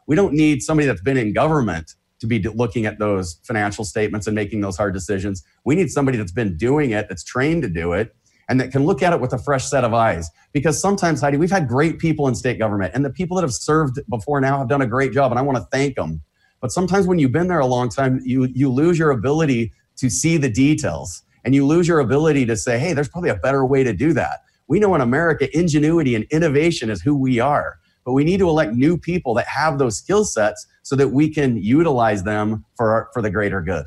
We 0.07 0.17
don't 0.17 0.35
need 0.35 0.62
somebody 0.62 0.87
that's 0.87 1.00
been 1.00 1.17
in 1.17 1.33
government 1.33 1.95
to 2.21 2.26
be 2.26 2.41
looking 2.41 2.87
at 2.87 2.99
those 2.99 3.41
financial 3.43 3.85
statements 3.85 4.26
and 4.26 4.35
making 4.35 4.61
those 4.61 4.76
hard 4.76 4.95
decisions. 4.95 5.43
We 5.64 5.75
need 5.75 5.91
somebody 5.91 6.19
that's 6.19 6.33
been 6.33 6.57
doing 6.57 6.91
it, 6.91 7.09
that's 7.09 7.25
trained 7.25 7.62
to 7.62 7.69
do 7.69 7.93
it, 7.93 8.14
and 8.49 8.61
that 8.61 8.71
can 8.71 8.85
look 8.85 9.03
at 9.03 9.12
it 9.12 9.21
with 9.21 9.33
a 9.33 9.38
fresh 9.38 9.64
set 9.64 9.85
of 9.85 9.95
eyes. 9.95 10.31
Because 10.53 10.81
sometimes, 10.81 11.21
Heidi, 11.21 11.37
we've 11.37 11.50
had 11.50 11.69
great 11.69 11.99
people 11.99 12.29
in 12.29 12.35
state 12.35 12.59
government, 12.59 12.93
and 12.95 13.05
the 13.05 13.11
people 13.11 13.37
that 13.37 13.43
have 13.43 13.53
served 13.53 13.99
before 14.09 14.41
now 14.41 14.59
have 14.59 14.69
done 14.69 14.83
a 14.83 14.87
great 14.87 15.12
job, 15.12 15.33
and 15.33 15.38
I 15.38 15.43
want 15.43 15.59
to 15.59 15.67
thank 15.73 15.97
them. 15.97 16.23
But 16.61 16.71
sometimes 16.71 17.07
when 17.07 17.19
you've 17.19 17.33
been 17.33 17.49
there 17.49 17.59
a 17.59 17.67
long 17.67 17.88
time, 17.88 18.21
you, 18.25 18.45
you 18.55 18.71
lose 18.71 18.99
your 18.99 19.11
ability 19.11 19.73
to 19.97 20.09
see 20.09 20.37
the 20.37 20.49
details 20.49 21.24
and 21.44 21.54
you 21.54 21.66
lose 21.66 21.86
your 21.86 22.00
ability 22.00 22.46
to 22.46 22.56
say, 22.56 22.78
hey, 22.78 22.92
there's 22.92 23.08
probably 23.08 23.30
a 23.30 23.36
better 23.36 23.64
way 23.64 23.84
to 23.84 23.92
do 23.92 24.12
that. 24.14 24.40
We 24.66 24.80
know 24.80 24.94
in 24.94 25.00
America, 25.00 25.46
ingenuity 25.56 26.14
and 26.14 26.24
innovation 26.30 26.90
is 26.90 27.02
who 27.02 27.14
we 27.14 27.38
are, 27.38 27.78
but 28.04 28.12
we 28.12 28.24
need 28.24 28.38
to 28.38 28.48
elect 28.48 28.72
new 28.72 28.96
people 28.96 29.34
that 29.34 29.46
have 29.46 29.78
those 29.78 29.98
skill 29.98 30.24
sets 30.24 30.66
so 30.82 30.96
that 30.96 31.08
we 31.08 31.28
can 31.28 31.56
utilize 31.56 32.22
them 32.22 32.64
for, 32.76 33.10
for 33.12 33.20
the 33.20 33.30
greater 33.30 33.60
good. 33.60 33.84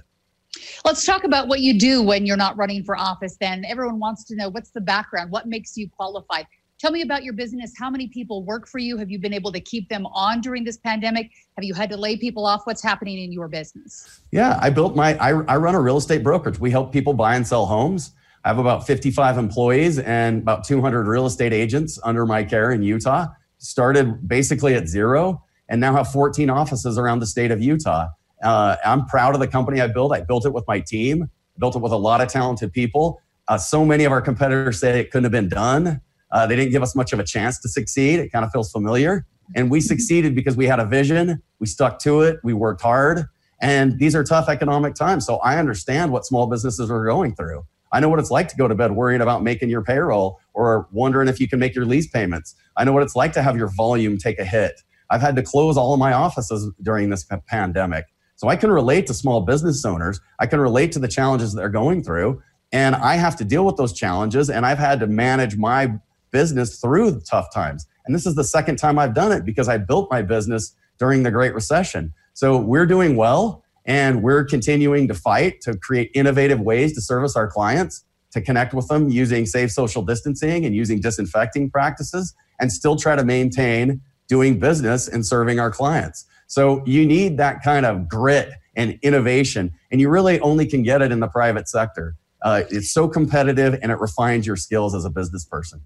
Let's 0.86 1.06
talk 1.06 1.24
about 1.24 1.48
what 1.48 1.60
you 1.60 1.78
do 1.78 2.02
when 2.02 2.26
you're 2.26 2.38
not 2.38 2.58
running 2.58 2.84
for 2.84 2.98
office. 2.98 3.38
Then 3.40 3.66
everyone 3.66 4.00
wants 4.00 4.24
to 4.26 4.36
know 4.36 4.50
what's 4.50 4.72
the 4.72 4.82
background, 4.82 5.32
what 5.32 5.48
makes 5.48 5.78
you 5.78 5.90
qualified. 5.90 6.46
Tell 6.80 6.92
me 6.92 7.02
about 7.02 7.24
your 7.24 7.34
business. 7.34 7.74
How 7.76 7.90
many 7.90 8.08
people 8.08 8.44
work 8.44 8.68
for 8.68 8.78
you? 8.78 8.98
Have 8.98 9.10
you 9.10 9.18
been 9.18 9.34
able 9.34 9.52
to 9.52 9.60
keep 9.60 9.90
them 9.90 10.06
on 10.08 10.42
during 10.42 10.64
this 10.64 10.78
pandemic? 10.78 11.32
Have 11.56 11.64
you 11.64 11.74
had 11.74 11.90
to 11.90 11.98
lay 11.98 12.18
people 12.18 12.46
off? 12.46 12.62
What's 12.66 12.84
happening 12.84 13.18
in 13.18 13.32
your 13.32 13.48
business? 13.48 14.22
Yeah, 14.32 14.60
I 14.62 14.70
built 14.70 14.96
my, 14.96 15.16
I, 15.18 15.30
I 15.46 15.58
run 15.58 15.74
a 15.74 15.82
real 15.82 15.98
estate 15.98 16.22
brokerage. 16.22 16.60
We 16.60 16.70
help 16.70 16.94
people 16.94 17.14
buy 17.14 17.36
and 17.36 17.48
sell 17.48 17.66
homes. 17.66 18.12
I 18.46 18.50
have 18.50 18.60
about 18.60 18.86
55 18.86 19.40
employees 19.40 19.98
and 19.98 20.44
about 20.44 20.66
200 20.66 21.08
real 21.08 21.26
estate 21.26 21.52
agents 21.52 22.00
under 22.04 22.28
my 22.28 22.44
care 22.44 22.72
in 22.72 22.84
Utah. 22.84 23.26
Started 23.58 24.28
basically 24.28 24.76
at 24.76 24.88
zero 24.88 25.44
and 25.70 25.82
now 25.82 25.96
have 25.96 26.12
14 26.12 26.48
offices 26.52 27.00
around 27.00 27.20
the 27.20 27.26
state 27.26 27.50
of 27.50 27.60
Utah. 27.60 28.08
Uh, 28.44 28.76
I'm 28.86 29.08
proud 29.08 29.34
of 29.34 29.40
the 29.40 29.48
company 29.48 29.82
I 29.82 29.88
built. 29.88 30.14
I 30.14 30.22
built 30.22 30.46
it 30.46 30.54
with 30.54 30.64
my 30.68 30.80
team, 30.80 31.28
built 31.58 31.76
it 31.76 31.80
with 31.80 31.92
a 31.92 31.98
lot 31.98 32.22
of 32.22 32.28
talented 32.28 32.72
people 32.72 33.20
Uh, 33.48 33.58
so 33.58 33.84
many 33.84 34.04
of 34.04 34.12
our 34.12 34.22
competitors 34.22 34.80
say 34.80 35.00
it 35.00 35.10
couldn't 35.10 35.24
have 35.24 35.32
been 35.32 35.50
done. 35.50 36.02
Uh, 36.32 36.46
they 36.46 36.56
didn't 36.56 36.72
give 36.72 36.84
us 36.84 36.96
much 36.96 37.14
of 37.14 37.20
a 37.20 37.24
chance 37.24 37.60
to 37.60 37.70
succeed. 37.70 38.20
It 38.20 38.32
kind 38.32 38.44
of 38.44 38.52
feels 38.52 38.72
familiar. 38.72 39.26
And 39.56 39.72
we 39.72 39.80
succeeded 39.80 40.36
because 40.36 40.58
we 40.58 40.66
had 40.66 40.80
a 40.80 40.86
vision, 40.86 41.42
we 41.60 41.68
stuck 41.68 42.00
to 42.00 42.22
it, 42.22 42.40
we 42.44 42.54
worked 42.54 42.82
hard. 42.82 43.26
And 43.62 43.98
these 43.98 44.16
are 44.16 44.24
tough 44.24 44.50
economic 44.50 44.94
times. 44.94 45.26
So 45.26 45.38
I 45.38 45.58
understand 45.58 46.12
what 46.12 46.26
small 46.26 46.48
businesses 46.48 46.92
are 46.92 47.06
going 47.06 47.36
through. 47.36 47.66
I 47.92 48.00
know 48.02 48.10
what 48.10 48.20
it's 48.20 48.30
like 48.30 48.50
to 48.50 48.58
go 48.58 48.68
to 48.68 48.76
bed 48.76 48.92
worrying 48.92 49.22
about 49.22 49.44
making 49.44 49.70
your 49.70 49.82
payroll 49.82 50.40
or 50.54 50.88
wondering 50.92 51.30
if 51.30 51.40
you 51.40 51.48
can 51.48 51.60
make 51.60 51.74
your 51.74 51.86
lease 51.86 52.08
payments. 52.08 52.56
I 52.76 52.84
know 52.84 52.92
what 52.92 53.04
it's 53.04 53.16
like 53.16 53.32
to 53.34 53.42
have 53.42 53.56
your 53.56 53.70
volume 53.70 54.18
take 54.18 54.40
a 54.40 54.46
hit. 54.46 54.82
I've 55.10 55.22
had 55.22 55.36
to 55.38 55.42
close 55.42 55.78
all 55.78 55.94
of 55.94 56.00
my 56.00 56.12
offices 56.12 56.70
during 56.82 57.10
this 57.10 57.26
pandemic. 57.48 58.06
So 58.36 58.50
I 58.50 58.56
can 58.56 58.70
relate 58.70 59.08
to 59.08 59.14
small 59.14 59.42
business 59.42 59.84
owners. 59.86 60.20
I 60.40 60.46
can 60.46 60.60
relate 60.60 60.92
to 60.92 61.00
the 61.00 61.08
challenges 61.08 61.54
they're 61.54 61.70
going 61.70 62.04
through. 62.04 62.42
And 62.72 62.96
I 62.96 63.16
have 63.16 63.38
to 63.38 63.46
deal 63.46 63.66
with 63.66 63.78
those 63.78 63.94
challenges. 63.94 64.50
And 64.50 64.66
I've 64.66 64.78
had 64.78 65.00
to 65.00 65.08
manage 65.08 65.56
my 65.56 65.94
business 66.32 66.80
through 66.80 67.22
tough 67.22 67.54
times. 67.54 67.86
And 68.06 68.16
this 68.16 68.26
is 68.26 68.36
the 68.36 68.44
second 68.44 68.78
time 68.78 68.98
I've 68.98 69.14
done 69.14 69.32
it 69.32 69.46
because 69.46 69.68
I 69.68 69.78
built 69.78 70.10
my 70.12 70.22
business 70.22 70.76
during 70.98 71.24
the 71.24 71.32
Great 71.32 71.54
Recession. 71.54 72.14
So 72.34 72.58
we're 72.58 72.86
doing 72.86 73.16
well 73.16 73.64
and 73.86 74.22
we're 74.22 74.44
continuing 74.44 75.08
to 75.08 75.14
fight 75.14 75.62
to 75.62 75.78
create 75.78 76.12
innovative 76.14 76.60
ways 76.60 76.94
to 76.94 77.02
service 77.02 77.36
our 77.36 77.48
clients, 77.48 78.04
to 78.32 78.42
connect 78.42 78.74
with 78.74 78.88
them 78.88 79.10
using 79.10 79.46
safe 79.46 79.72
social 79.72 80.04
distancing 80.04 80.66
and 80.66 80.76
using 80.76 81.00
disinfecting 81.00 81.72
practices, 81.72 82.34
and 82.60 82.72
still 82.72 82.96
try 82.96 83.16
to 83.16 83.24
maintain 83.24 84.02
doing 84.28 84.60
business 84.60 85.08
and 85.08 85.26
serving 85.26 85.60
our 85.60 85.72
clients. 85.72 86.26
So 86.48 86.84
you 86.86 87.06
need 87.06 87.38
that 87.38 87.64
kind 87.64 87.86
of 87.86 88.08
grit 88.08 88.52
and 88.76 89.00
innovation, 89.02 89.72
and 89.92 90.00
you 90.02 90.10
really 90.10 90.40
only 90.42 90.66
can 90.66 90.84
get 90.84 91.02
it 91.02 91.12
in 91.12 91.20
the 91.20 91.28
private 91.28 91.68
sector. 91.68 92.16
Uh, 92.42 92.64
it's 92.70 92.92
so 92.92 93.08
competitive 93.08 93.80
and 93.82 93.92
it 93.92 94.00
refines 94.00 94.46
your 94.46 94.56
skills 94.56 94.94
as 94.94 95.06
a 95.06 95.10
business 95.10 95.44
person. 95.46 95.82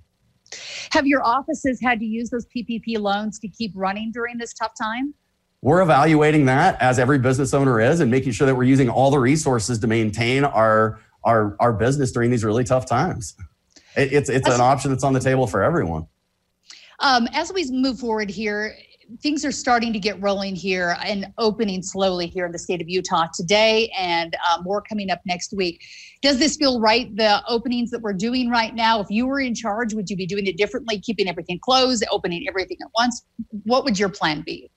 Have 0.92 1.08
your 1.08 1.24
offices 1.24 1.80
had 1.82 2.00
to 2.00 2.06
use 2.06 2.30
those 2.30 2.46
PPP 2.48 3.00
loans 3.00 3.40
to 3.40 3.48
keep 3.48 3.72
running 3.76 4.12
during 4.12 4.38
this 4.38 4.54
tough 4.54 4.74
time? 4.80 5.14
We're 5.62 5.82
evaluating 5.82 6.46
that 6.46 6.82
as 6.82 6.98
every 6.98 7.20
business 7.20 7.54
owner 7.54 7.80
is 7.80 8.00
and 8.00 8.10
making 8.10 8.32
sure 8.32 8.48
that 8.48 8.56
we're 8.56 8.64
using 8.64 8.90
all 8.90 9.12
the 9.12 9.20
resources 9.20 9.80
to 9.80 9.88
maintain 9.88 10.44
our 10.44 11.00
our, 11.24 11.56
our 11.60 11.72
business 11.72 12.12
during 12.12 12.32
these 12.32 12.44
really 12.44 12.64
tough 12.64 12.88
times. 12.88 13.36
It, 13.96 14.12
it's 14.12 14.30
it's 14.30 14.50
an 14.50 14.60
option 14.60 14.90
that's 14.90 15.04
on 15.04 15.14
the 15.14 15.20
table 15.20 15.46
for 15.46 15.62
everyone. 15.62 16.08
Um, 17.00 17.28
as 17.34 17.52
we 17.54 17.70
move 17.70 18.00
forward 18.00 18.30
here, 18.30 18.76
things 19.20 19.44
are 19.44 19.52
starting 19.52 19.92
to 19.94 20.00
get 20.00 20.22
rolling 20.22 20.56
here 20.56 20.96
and 21.04 21.28
opening 21.38 21.82
slowly 21.82 22.28
here 22.28 22.46
in 22.46 22.52
the 22.52 22.60
state 22.60 22.82
of 22.82 22.90
Utah 22.90 23.28
today, 23.34 23.92
and 23.98 24.36
uh, 24.50 24.62
more 24.62 24.82
coming 24.82 25.10
up 25.10 25.20
next 25.26 25.54
week. 25.54 25.84
Does 26.22 26.38
this 26.38 26.56
feel 26.56 26.80
right? 26.80 27.14
The 27.16 27.44
openings 27.48 27.92
that 27.92 28.02
we're 28.02 28.14
doing 28.14 28.50
right 28.50 28.74
now, 28.74 29.00
if 29.00 29.08
you 29.10 29.28
were 29.28 29.40
in 29.40 29.56
charge, 29.56 29.94
would 29.94 30.10
you 30.10 30.16
be 30.16 30.26
doing 30.26 30.48
it 30.48 30.58
differently, 30.58 31.00
keeping 31.00 31.28
everything 31.28 31.60
closed, 31.60 32.04
opening 32.12 32.46
everything 32.48 32.78
at 32.82 32.90
once? 32.98 33.26
What 33.64 33.84
would 33.84 34.00
your 34.00 34.10
plan 34.10 34.42
be? 34.42 34.70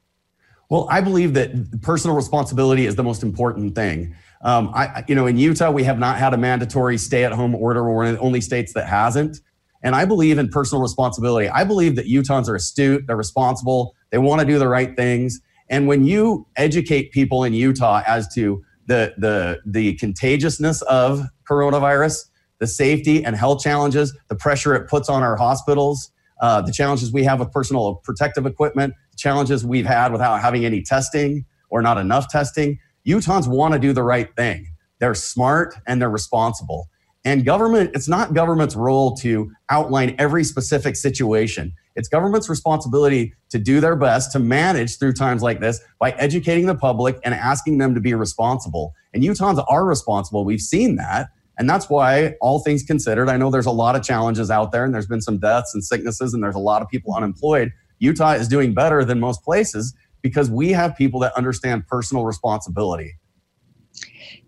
Well, 0.70 0.88
I 0.90 1.00
believe 1.00 1.34
that 1.34 1.82
personal 1.82 2.16
responsibility 2.16 2.86
is 2.86 2.96
the 2.96 3.04
most 3.04 3.22
important 3.22 3.74
thing. 3.74 4.16
Um, 4.42 4.70
I, 4.74 5.04
you 5.08 5.14
know, 5.14 5.26
in 5.26 5.38
Utah, 5.38 5.70
we 5.70 5.84
have 5.84 5.98
not 5.98 6.18
had 6.18 6.34
a 6.34 6.36
mandatory 6.36 6.98
stay-at-home 6.98 7.54
order. 7.54 7.84
We're 7.84 7.94
one 7.94 8.06
of 8.06 8.14
the 8.14 8.20
only 8.20 8.40
states 8.40 8.72
that 8.72 8.86
hasn't. 8.86 9.38
And 9.82 9.94
I 9.94 10.06
believe 10.06 10.38
in 10.38 10.48
personal 10.48 10.82
responsibility. 10.82 11.48
I 11.48 11.62
believe 11.62 11.94
that 11.96 12.06
Utahns 12.06 12.48
are 12.48 12.54
astute, 12.54 13.06
they're 13.06 13.16
responsible, 13.16 13.94
they 14.14 14.18
want 14.18 14.40
to 14.40 14.46
do 14.46 14.60
the 14.60 14.68
right 14.68 14.94
things. 14.94 15.40
And 15.68 15.88
when 15.88 16.04
you 16.04 16.46
educate 16.54 17.10
people 17.10 17.42
in 17.42 17.52
Utah 17.52 18.00
as 18.06 18.32
to 18.34 18.62
the, 18.86 19.12
the, 19.18 19.60
the 19.66 19.94
contagiousness 19.94 20.82
of 20.82 21.22
coronavirus, 21.50 22.26
the 22.60 22.68
safety 22.68 23.24
and 23.24 23.34
health 23.34 23.60
challenges, 23.60 24.16
the 24.28 24.36
pressure 24.36 24.72
it 24.76 24.88
puts 24.88 25.08
on 25.08 25.24
our 25.24 25.34
hospitals, 25.34 26.12
uh, 26.40 26.60
the 26.60 26.70
challenges 26.70 27.12
we 27.12 27.24
have 27.24 27.40
with 27.40 27.50
personal 27.50 27.96
protective 28.04 28.46
equipment, 28.46 28.94
the 29.10 29.16
challenges 29.16 29.66
we've 29.66 29.84
had 29.84 30.12
without 30.12 30.40
having 30.40 30.64
any 30.64 30.80
testing 30.80 31.44
or 31.68 31.82
not 31.82 31.98
enough 31.98 32.28
testing, 32.28 32.78
Utahns 33.04 33.48
want 33.48 33.74
to 33.74 33.80
do 33.80 33.92
the 33.92 34.04
right 34.04 34.28
thing. 34.36 34.68
They're 35.00 35.16
smart 35.16 35.74
and 35.88 36.00
they're 36.00 36.08
responsible. 36.08 36.88
And 37.24 37.44
government, 37.44 37.90
it's 37.94 38.06
not 38.06 38.32
government's 38.32 38.76
role 38.76 39.16
to 39.16 39.50
outline 39.70 40.14
every 40.20 40.44
specific 40.44 40.94
situation. 40.94 41.74
It's 41.96 42.08
government's 42.08 42.48
responsibility 42.48 43.34
to 43.50 43.58
do 43.58 43.80
their 43.80 43.96
best 43.96 44.32
to 44.32 44.38
manage 44.38 44.98
through 44.98 45.12
times 45.12 45.42
like 45.42 45.60
this 45.60 45.80
by 45.98 46.10
educating 46.12 46.66
the 46.66 46.74
public 46.74 47.18
and 47.24 47.34
asking 47.34 47.78
them 47.78 47.94
to 47.94 48.00
be 48.00 48.14
responsible. 48.14 48.94
And 49.12 49.22
Utahns 49.22 49.64
are 49.68 49.84
responsible. 49.84 50.44
We've 50.44 50.60
seen 50.60 50.96
that. 50.96 51.28
And 51.56 51.70
that's 51.70 51.88
why, 51.88 52.34
all 52.40 52.58
things 52.58 52.82
considered, 52.82 53.28
I 53.28 53.36
know 53.36 53.48
there's 53.48 53.66
a 53.66 53.70
lot 53.70 53.94
of 53.94 54.02
challenges 54.02 54.50
out 54.50 54.72
there 54.72 54.84
and 54.84 54.92
there's 54.92 55.06
been 55.06 55.20
some 55.20 55.38
deaths 55.38 55.72
and 55.72 55.84
sicknesses 55.84 56.34
and 56.34 56.42
there's 56.42 56.56
a 56.56 56.60
lot 56.60 56.82
of 56.82 56.88
people 56.88 57.14
unemployed. 57.14 57.72
Utah 58.00 58.32
is 58.32 58.48
doing 58.48 58.74
better 58.74 59.04
than 59.04 59.20
most 59.20 59.44
places 59.44 59.94
because 60.20 60.50
we 60.50 60.70
have 60.70 60.96
people 60.96 61.20
that 61.20 61.32
understand 61.34 61.86
personal 61.86 62.24
responsibility. 62.24 63.14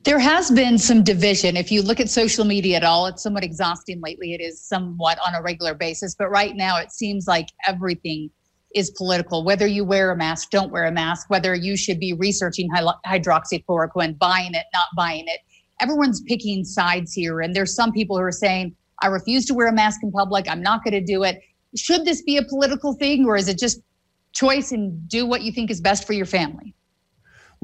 There 0.05 0.19
has 0.19 0.51
been 0.51 0.79
some 0.79 1.03
division. 1.03 1.57
If 1.57 1.73
you 1.73 1.83
look 1.83 1.99
at 1.99 2.09
social 2.09 2.45
media 2.45 2.77
at 2.77 2.85
all, 2.85 3.07
it's 3.07 3.23
somewhat 3.23 3.43
exhausting 3.43 4.01
lately. 4.01 4.35
It 4.35 4.41
is 4.41 4.63
somewhat 4.63 5.19
on 5.27 5.35
a 5.35 5.43
regular 5.43 5.75
basis. 5.75 6.15
But 6.15 6.29
right 6.29 6.55
now, 6.55 6.79
it 6.79 6.93
seems 6.93 7.27
like 7.27 7.49
everything 7.67 8.31
is 8.75 8.91
political. 8.91 9.43
Whether 9.43 9.67
you 9.67 9.85
wear 9.85 10.13
a 10.13 10.17
mask, 10.17 10.51
don't 10.51 10.71
wear 10.71 10.85
a 10.85 10.93
mask, 10.93 11.29
whether 11.29 11.55
you 11.55 11.77
should 11.77 11.99
be 11.99 12.13
researching 12.13 12.69
hydroxychloroquine, 12.71 14.19
buying 14.19 14.55
it, 14.55 14.67
not 14.73 14.87
buying 14.97 15.25
it. 15.27 15.41
Everyone's 15.81 16.21
picking 16.23 16.65
sides 16.65 17.13
here. 17.13 17.41
And 17.41 17.55
there's 17.55 17.75
some 17.75 17.91
people 17.91 18.17
who 18.17 18.23
are 18.23 18.31
saying, 18.31 18.77
I 19.03 19.09
refuse 19.09 19.45
to 19.47 19.55
wear 19.55 19.67
a 19.67 19.73
mask 19.73 20.01
in 20.05 20.13
public. 20.13 20.49
I'm 20.49 20.63
not 20.63 20.85
going 20.85 20.93
to 20.93 21.05
do 21.05 21.25
it. 21.25 21.41
Should 21.77 22.05
this 22.05 22.23
be 22.23 22.37
a 22.37 22.45
political 22.45 22.95
thing 22.95 23.27
or 23.27 23.37
is 23.37 23.49
it 23.49 23.59
just 23.59 23.81
choice 24.33 24.71
and 24.71 25.09
do 25.09 25.27
what 25.27 25.43
you 25.43 25.51
think 25.51 25.69
is 25.71 25.81
best 25.81 26.07
for 26.07 26.13
your 26.13 26.27
family? 26.27 26.76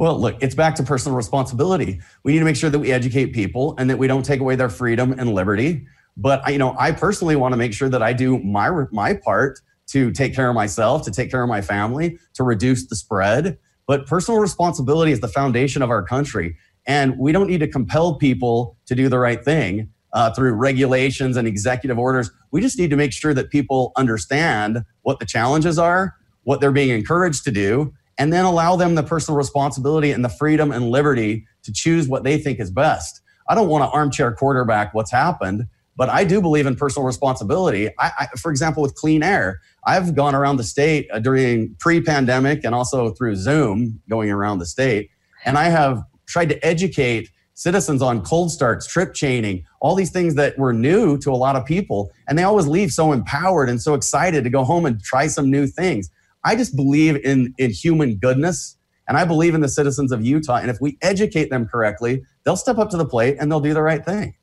Well, 0.02 0.18
look, 0.18 0.42
it's 0.42 0.56
back 0.56 0.74
to 0.74 0.82
personal 0.82 1.16
responsibility. 1.16 2.00
We 2.24 2.32
need 2.32 2.40
to 2.40 2.44
make 2.44 2.56
sure 2.56 2.70
that 2.70 2.78
we 2.80 2.90
educate 2.90 3.26
people 3.26 3.76
and 3.78 3.88
that 3.88 3.98
we 3.98 4.08
don't 4.08 4.24
take 4.24 4.40
away 4.40 4.56
their 4.56 4.68
freedom 4.68 5.14
and 5.16 5.32
liberty. 5.32 5.86
But 6.16 6.42
you 6.50 6.58
know, 6.58 6.74
I 6.76 6.90
personally 6.90 7.36
want 7.36 7.52
to 7.52 7.56
make 7.56 7.72
sure 7.72 7.88
that 7.88 8.02
I 8.02 8.12
do 8.12 8.40
my 8.40 8.68
my 8.90 9.14
part 9.14 9.60
to 9.90 10.10
take 10.10 10.34
care 10.34 10.48
of 10.48 10.56
myself, 10.56 11.04
to 11.04 11.12
take 11.12 11.30
care 11.30 11.40
of 11.40 11.48
my 11.48 11.60
family, 11.60 12.18
to 12.34 12.42
reduce 12.42 12.88
the 12.88 12.96
spread. 12.96 13.58
But 13.86 14.08
personal 14.08 14.40
responsibility 14.40 15.12
is 15.12 15.20
the 15.20 15.28
foundation 15.28 15.82
of 15.82 15.90
our 15.90 16.02
country, 16.02 16.56
and 16.84 17.16
we 17.16 17.30
don't 17.30 17.46
need 17.46 17.60
to 17.60 17.68
compel 17.68 18.16
people 18.16 18.76
to 18.86 18.96
do 18.96 19.08
the 19.08 19.20
right 19.20 19.44
thing 19.44 19.88
uh, 20.14 20.32
through 20.32 20.54
regulations 20.54 21.36
and 21.36 21.46
executive 21.46 21.96
orders. 21.96 22.28
We 22.50 22.60
just 22.60 22.76
need 22.76 22.90
to 22.90 22.96
make 22.96 23.12
sure 23.12 23.34
that 23.34 23.50
people 23.50 23.92
understand 23.94 24.84
what 25.02 25.20
the 25.20 25.26
challenges 25.26 25.78
are, 25.78 26.16
what 26.42 26.60
they're 26.60 26.72
being 26.72 26.90
encouraged 26.90 27.44
to 27.44 27.52
do, 27.52 27.94
and 28.18 28.32
then 28.32 28.44
allow 28.44 28.76
them 28.76 28.94
the 28.94 29.02
personal 29.02 29.36
responsibility 29.36 30.12
and 30.12 30.24
the 30.24 30.28
freedom 30.28 30.72
and 30.72 30.90
liberty 30.90 31.46
to 31.62 31.72
choose 31.72 32.08
what 32.08 32.24
they 32.24 32.38
think 32.38 32.60
is 32.60 32.70
best. 32.70 33.20
I 33.48 33.54
don't 33.54 33.68
want 33.68 33.84
to 33.84 33.90
armchair 33.90 34.32
quarterback 34.32 34.94
what's 34.94 35.10
happened, 35.10 35.66
but 35.96 36.08
I 36.08 36.24
do 36.24 36.40
believe 36.40 36.66
in 36.66 36.76
personal 36.76 37.06
responsibility. 37.06 37.88
I, 37.98 38.12
I, 38.18 38.26
for 38.38 38.50
example, 38.50 38.82
with 38.82 38.94
clean 38.94 39.22
air, 39.22 39.60
I've 39.84 40.14
gone 40.14 40.34
around 40.34 40.56
the 40.56 40.64
state 40.64 41.08
uh, 41.12 41.18
during 41.18 41.74
pre 41.78 42.00
pandemic 42.00 42.64
and 42.64 42.74
also 42.74 43.10
through 43.10 43.36
Zoom 43.36 44.00
going 44.08 44.30
around 44.30 44.58
the 44.58 44.66
state, 44.66 45.10
and 45.44 45.58
I 45.58 45.64
have 45.64 46.02
tried 46.26 46.48
to 46.50 46.66
educate 46.66 47.28
citizens 47.54 48.02
on 48.02 48.22
cold 48.22 48.50
starts, 48.50 48.86
trip 48.86 49.14
chaining, 49.14 49.64
all 49.80 49.94
these 49.94 50.10
things 50.10 50.34
that 50.34 50.58
were 50.58 50.72
new 50.72 51.18
to 51.18 51.30
a 51.30 51.36
lot 51.36 51.56
of 51.56 51.64
people. 51.66 52.10
And 52.26 52.38
they 52.38 52.42
always 52.42 52.66
leave 52.66 52.90
so 52.90 53.12
empowered 53.12 53.68
and 53.68 53.80
so 53.80 53.94
excited 53.94 54.44
to 54.44 54.50
go 54.50 54.64
home 54.64 54.86
and 54.86 55.02
try 55.02 55.26
some 55.26 55.50
new 55.50 55.66
things. 55.66 56.10
I 56.44 56.56
just 56.56 56.76
believe 56.76 57.16
in, 57.24 57.54
in 57.58 57.70
human 57.70 58.16
goodness 58.16 58.76
and 59.08 59.16
I 59.16 59.24
believe 59.24 59.54
in 59.54 59.60
the 59.60 59.68
citizens 59.68 60.12
of 60.12 60.24
Utah. 60.24 60.56
And 60.56 60.70
if 60.70 60.78
we 60.80 60.98
educate 61.02 61.50
them 61.50 61.66
correctly, 61.66 62.22
they'll 62.44 62.56
step 62.56 62.78
up 62.78 62.90
to 62.90 62.96
the 62.96 63.06
plate 63.06 63.36
and 63.40 63.50
they'll 63.50 63.60
do 63.60 63.74
the 63.74 63.82
right 63.82 64.04
thing. 64.04 64.34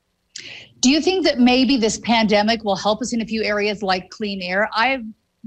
Do 0.80 0.90
you 0.90 1.02
think 1.02 1.26
that 1.26 1.40
maybe 1.40 1.76
this 1.76 1.98
pandemic 1.98 2.64
will 2.64 2.76
help 2.76 3.02
us 3.02 3.14
in 3.14 3.22
a 3.22 3.26
few 3.26 3.44
areas 3.44 3.84
like 3.84 4.10
clean 4.10 4.42
air? 4.42 4.70
I, 4.74 5.04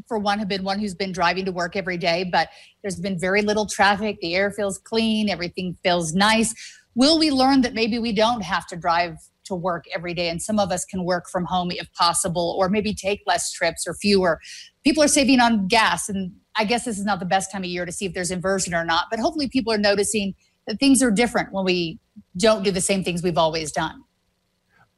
for 0.06 0.18
one, 0.18 0.38
have 0.38 0.48
been 0.48 0.64
one 0.64 0.78
who's 0.78 0.94
been 0.94 1.12
driving 1.12 1.44
to 1.46 1.52
work 1.52 1.76
every 1.76 1.96
day, 1.96 2.28
but 2.30 2.48
there's 2.82 3.00
been 3.00 3.18
very 3.18 3.40
little 3.40 3.66
traffic. 3.66 4.18
The 4.20 4.34
air 4.34 4.50
feels 4.50 4.78
clean, 4.78 5.30
everything 5.30 5.76
feels 5.82 6.12
nice. 6.14 6.54
Will 6.94 7.18
we 7.18 7.30
learn 7.30 7.62
that 7.62 7.72
maybe 7.72 7.98
we 7.98 8.12
don't 8.12 8.42
have 8.42 8.66
to 8.66 8.76
drive 8.76 9.16
to 9.44 9.54
work 9.54 9.84
every 9.94 10.14
day 10.14 10.28
and 10.28 10.40
some 10.40 10.58
of 10.58 10.70
us 10.70 10.84
can 10.84 11.04
work 11.04 11.28
from 11.30 11.46
home 11.46 11.70
if 11.70 11.90
possible, 11.94 12.54
or 12.58 12.68
maybe 12.68 12.94
take 12.94 13.22
less 13.26 13.50
trips 13.50 13.86
or 13.86 13.94
fewer? 13.94 14.38
People 14.84 15.02
are 15.02 15.08
saving 15.08 15.40
on 15.40 15.66
gas 15.66 16.10
and 16.10 16.32
I 16.56 16.64
guess 16.64 16.84
this 16.84 16.98
is 16.98 17.04
not 17.04 17.18
the 17.18 17.26
best 17.26 17.50
time 17.50 17.62
of 17.62 17.68
year 17.68 17.84
to 17.86 17.92
see 17.92 18.06
if 18.06 18.14
there's 18.14 18.30
inversion 18.30 18.74
or 18.74 18.84
not, 18.84 19.06
but 19.10 19.18
hopefully 19.18 19.48
people 19.48 19.72
are 19.72 19.78
noticing 19.78 20.34
that 20.66 20.78
things 20.78 21.02
are 21.02 21.10
different 21.10 21.52
when 21.52 21.64
we 21.64 21.98
don't 22.36 22.62
do 22.62 22.70
the 22.70 22.80
same 22.80 23.02
things 23.02 23.22
we've 23.22 23.38
always 23.38 23.72
done. 23.72 24.02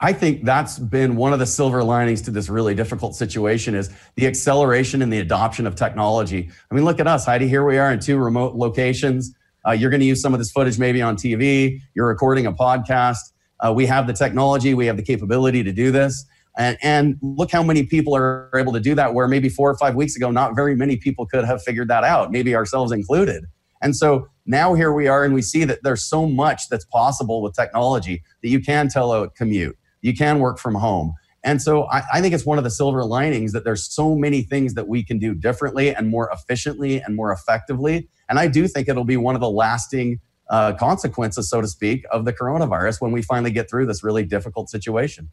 I 0.00 0.12
think 0.12 0.44
that's 0.44 0.78
been 0.78 1.16
one 1.16 1.32
of 1.32 1.38
the 1.38 1.46
silver 1.46 1.82
linings 1.82 2.20
to 2.22 2.30
this 2.30 2.48
really 2.48 2.74
difficult 2.74 3.14
situation 3.14 3.74
is 3.74 3.90
the 4.16 4.26
acceleration 4.26 5.02
and 5.02 5.12
the 5.12 5.20
adoption 5.20 5.66
of 5.66 5.76
technology. 5.76 6.50
I 6.70 6.74
mean, 6.74 6.84
look 6.84 7.00
at 7.00 7.06
us, 7.06 7.24
Heidi. 7.24 7.48
Here 7.48 7.64
we 7.64 7.78
are 7.78 7.92
in 7.92 8.00
two 8.00 8.18
remote 8.18 8.56
locations. 8.56 9.34
Uh, 9.66 9.70
you're 9.70 9.90
going 9.90 10.00
to 10.00 10.06
use 10.06 10.20
some 10.20 10.34
of 10.34 10.40
this 10.40 10.50
footage 10.50 10.78
maybe 10.78 11.00
on 11.00 11.16
TV. 11.16 11.80
You're 11.94 12.08
recording 12.08 12.46
a 12.46 12.52
podcast. 12.52 13.32
Uh, 13.60 13.72
we 13.72 13.86
have 13.86 14.06
the 14.06 14.12
technology, 14.12 14.74
we 14.74 14.86
have 14.86 14.96
the 14.96 15.02
capability 15.02 15.62
to 15.62 15.72
do 15.72 15.90
this. 15.90 16.26
And, 16.56 16.78
and 16.82 17.18
look 17.20 17.50
how 17.50 17.62
many 17.62 17.84
people 17.84 18.14
are 18.14 18.50
able 18.54 18.72
to 18.72 18.80
do 18.80 18.94
that, 18.94 19.12
where 19.12 19.26
maybe 19.26 19.48
four 19.48 19.70
or 19.70 19.76
five 19.76 19.94
weeks 19.96 20.14
ago, 20.14 20.30
not 20.30 20.54
very 20.54 20.76
many 20.76 20.96
people 20.96 21.26
could 21.26 21.44
have 21.44 21.62
figured 21.62 21.88
that 21.88 22.04
out, 22.04 22.30
maybe 22.30 22.54
ourselves 22.54 22.92
included. 22.92 23.44
And 23.82 23.96
so 23.96 24.28
now 24.46 24.74
here 24.74 24.92
we 24.92 25.08
are, 25.08 25.24
and 25.24 25.34
we 25.34 25.42
see 25.42 25.64
that 25.64 25.80
there's 25.82 26.04
so 26.04 26.26
much 26.26 26.68
that's 26.68 26.84
possible 26.86 27.42
with 27.42 27.54
technology 27.54 28.22
that 28.42 28.48
you 28.48 28.60
can 28.60 28.88
telecommute, 28.88 29.74
you 30.00 30.14
can 30.14 30.38
work 30.38 30.58
from 30.58 30.74
home. 30.76 31.14
And 31.42 31.60
so 31.60 31.84
I, 31.90 32.02
I, 32.14 32.20
think 32.22 32.32
it's 32.32 32.46
one 32.46 32.56
of 32.56 32.64
the 32.64 32.70
silver 32.70 33.04
linings 33.04 33.52
that 33.52 33.64
there's 33.64 33.86
so 33.86 34.16
many 34.16 34.40
things 34.40 34.72
that 34.74 34.88
we 34.88 35.04
can 35.04 35.18
do 35.18 35.34
differently 35.34 35.94
and 35.94 36.08
more 36.08 36.30
efficiently 36.32 37.02
and 37.02 37.14
more 37.14 37.32
effectively. 37.32 38.08
And 38.30 38.38
I 38.38 38.46
do 38.46 38.66
think 38.66 38.88
it'll 38.88 39.04
be 39.04 39.18
one 39.18 39.34
of 39.34 39.42
the 39.42 39.50
lasting 39.50 40.20
uh, 40.48 40.72
consequences, 40.72 41.50
so 41.50 41.60
to 41.60 41.68
speak, 41.68 42.04
of 42.10 42.24
the 42.24 42.32
coronavirus 42.32 43.02
when 43.02 43.12
we 43.12 43.20
finally 43.20 43.50
get 43.50 43.68
through 43.68 43.84
this 43.86 44.02
really 44.02 44.24
difficult 44.24 44.70
situation. 44.70 45.30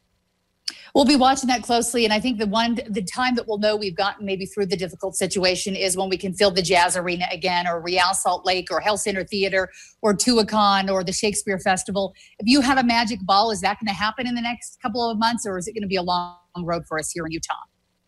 We'll 0.94 1.06
be 1.06 1.16
watching 1.16 1.48
that 1.48 1.64
closely, 1.64 2.04
and 2.04 2.14
I 2.14 2.20
think 2.20 2.38
the 2.38 2.48
one 2.48 2.78
the 2.90 3.02
time 3.02 3.36
that 3.36 3.48
we'll 3.48 3.60
know 3.60 3.78
we've 3.78 3.96
gotten 3.96 4.26
maybe 4.26 4.46
through 4.46 4.66
the 4.66 4.76
difficult 4.76 5.16
situation 5.16 5.76
is 5.76 5.96
when 5.96 6.10
we 6.10 6.18
can 6.18 6.34
fill 6.34 6.52
the 6.52 6.62
Jazz 6.62 6.98
Arena 6.98 7.26
again, 7.32 7.66
or 7.66 7.82
Real 7.82 8.14
Salt 8.14 8.46
Lake, 8.46 8.68
or 8.72 8.82
Hale 8.82 8.98
Center 8.98 9.24
Theater, 9.24 9.70
or 10.02 10.14
Tuacahn, 10.14 10.92
or 10.92 11.04
the 11.04 11.14
Shakespeare 11.14 11.60
Festival. 11.60 12.14
If 12.40 12.48
you 12.48 12.60
had 12.60 12.78
a 12.78 12.84
magic 12.84 13.20
ball, 13.22 13.52
is 13.52 13.62
that 13.62 13.80
going 13.80 13.88
to 13.88 13.94
happen 13.94 14.28
in 14.28 14.36
the 14.36 14.42
next 14.42 14.82
couple 14.82 15.10
of 15.10 15.18
months, 15.18 15.46
or 15.46 15.58
is 15.58 15.68
it 15.68 15.74
going 15.74 15.84
to 15.84 15.88
be 15.88 15.96
a 15.96 16.02
long 16.02 16.36
road 16.58 16.84
for 16.88 17.00
us 17.00 17.10
here 17.12 17.26
in 17.26 17.32
Utah? 17.32 17.54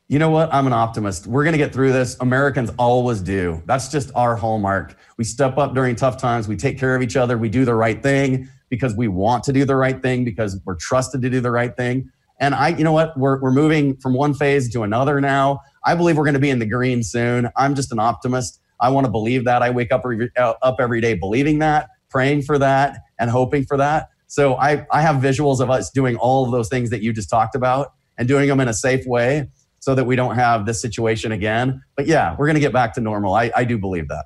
You 0.10 0.20
know 0.20 0.30
what? 0.30 0.54
I'm 0.54 0.68
an 0.68 0.74
optimist. 0.74 1.26
We're 1.26 1.44
going 1.44 1.54
to 1.54 1.58
get 1.58 1.74
through 1.74 1.94
this. 1.94 2.18
Americans 2.20 2.70
always 2.78 3.22
do. 3.22 3.64
That's 3.66 3.88
just 3.88 4.12
our 4.14 4.36
hallmark. 4.36 4.98
We 5.18 5.24
step 5.24 5.58
up 5.58 5.74
during 5.74 5.96
tough 5.96 6.18
times. 6.18 6.50
We 6.50 6.58
take 6.58 6.78
care 6.78 6.96
of 6.96 7.02
each 7.02 7.16
other. 7.16 7.38
We 7.38 7.48
do 7.48 7.64
the 7.64 7.74
right 7.74 8.04
thing 8.04 8.50
because 8.70 8.94
we 8.96 9.08
want 9.08 9.46
to 9.46 9.54
do 9.54 9.64
the 9.64 9.76
right 9.76 10.02
thing 10.02 10.26
because 10.26 10.60
we're 10.66 10.76
trusted 10.76 11.22
to 11.22 11.30
do 11.30 11.40
the 11.40 11.52
right 11.52 11.76
thing. 11.78 12.12
And 12.44 12.54
I, 12.54 12.70
you 12.70 12.84
know 12.84 12.92
what? 12.92 13.18
We're, 13.18 13.40
we're 13.40 13.54
moving 13.54 13.96
from 13.96 14.14
one 14.14 14.34
phase 14.34 14.70
to 14.74 14.84
another 14.84 15.22
now. 15.22 15.62
I 15.86 15.96
believe 15.96 16.18
we're 16.18 16.26
going 16.26 16.34
to 16.34 16.42
be 16.42 16.50
in 16.50 16.60
the 16.60 16.66
green 16.66 17.02
soon. 17.02 17.50
I'm 17.56 17.74
just 17.74 17.90
an 17.94 18.00
optimist. 18.00 18.60
I 18.82 18.90
want 18.90 19.06
to 19.06 19.12
believe 19.12 19.46
that. 19.46 19.62
I 19.62 19.70
wake 19.70 19.94
up, 19.94 20.04
uh, 20.38 20.54
up 20.62 20.76
every 20.78 21.00
day 21.00 21.14
believing 21.14 21.60
that, 21.60 21.88
praying 22.10 22.42
for 22.42 22.60
that, 22.60 22.98
and 23.18 23.30
hoping 23.30 23.64
for 23.64 23.78
that. 23.78 24.10
So 24.28 24.56
I, 24.56 24.86
I 24.92 25.02
have 25.02 25.22
visuals 25.22 25.62
of 25.62 25.70
us 25.70 25.90
doing 25.90 26.18
all 26.18 26.44
of 26.44 26.52
those 26.52 26.68
things 26.68 26.90
that 26.90 27.02
you 27.02 27.14
just 27.14 27.30
talked 27.30 27.56
about 27.56 27.94
and 28.18 28.28
doing 28.28 28.50
them 28.50 28.60
in 28.60 28.68
a 28.68 28.74
safe 28.74 29.06
way 29.06 29.48
so 29.80 29.96
that 29.96 30.04
we 30.04 30.18
don't 30.18 30.36
have 30.36 30.66
this 30.66 30.82
situation 30.82 31.32
again. 31.32 31.82
But 31.96 32.08
yeah, 32.08 32.36
we're 32.38 32.48
going 32.48 32.56
to 32.56 32.62
get 32.62 32.74
back 32.74 32.94
to 32.96 33.02
normal. 33.02 33.36
I, 33.36 33.54
I 33.56 33.64
do 33.64 33.78
believe 33.78 34.10
that. 34.10 34.26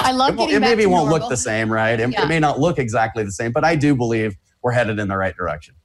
I 0.00 0.10
love 0.10 0.36
it, 0.36 0.50
it 0.50 0.58
maybe 0.58 0.84
won't 0.86 1.08
normal. 1.08 1.20
look 1.20 1.30
the 1.30 1.36
same, 1.36 1.72
right? 1.72 2.00
It, 2.00 2.10
yeah. 2.10 2.24
it 2.24 2.28
may 2.28 2.40
not 2.40 2.58
look 2.58 2.80
exactly 2.80 3.22
the 3.22 3.30
same, 3.30 3.52
but 3.52 3.62
I 3.62 3.76
do 3.76 3.94
believe 3.94 4.34
we're 4.62 4.72
headed 4.72 4.98
in 4.98 5.06
the 5.06 5.16
right 5.16 5.36
direction 5.36 5.75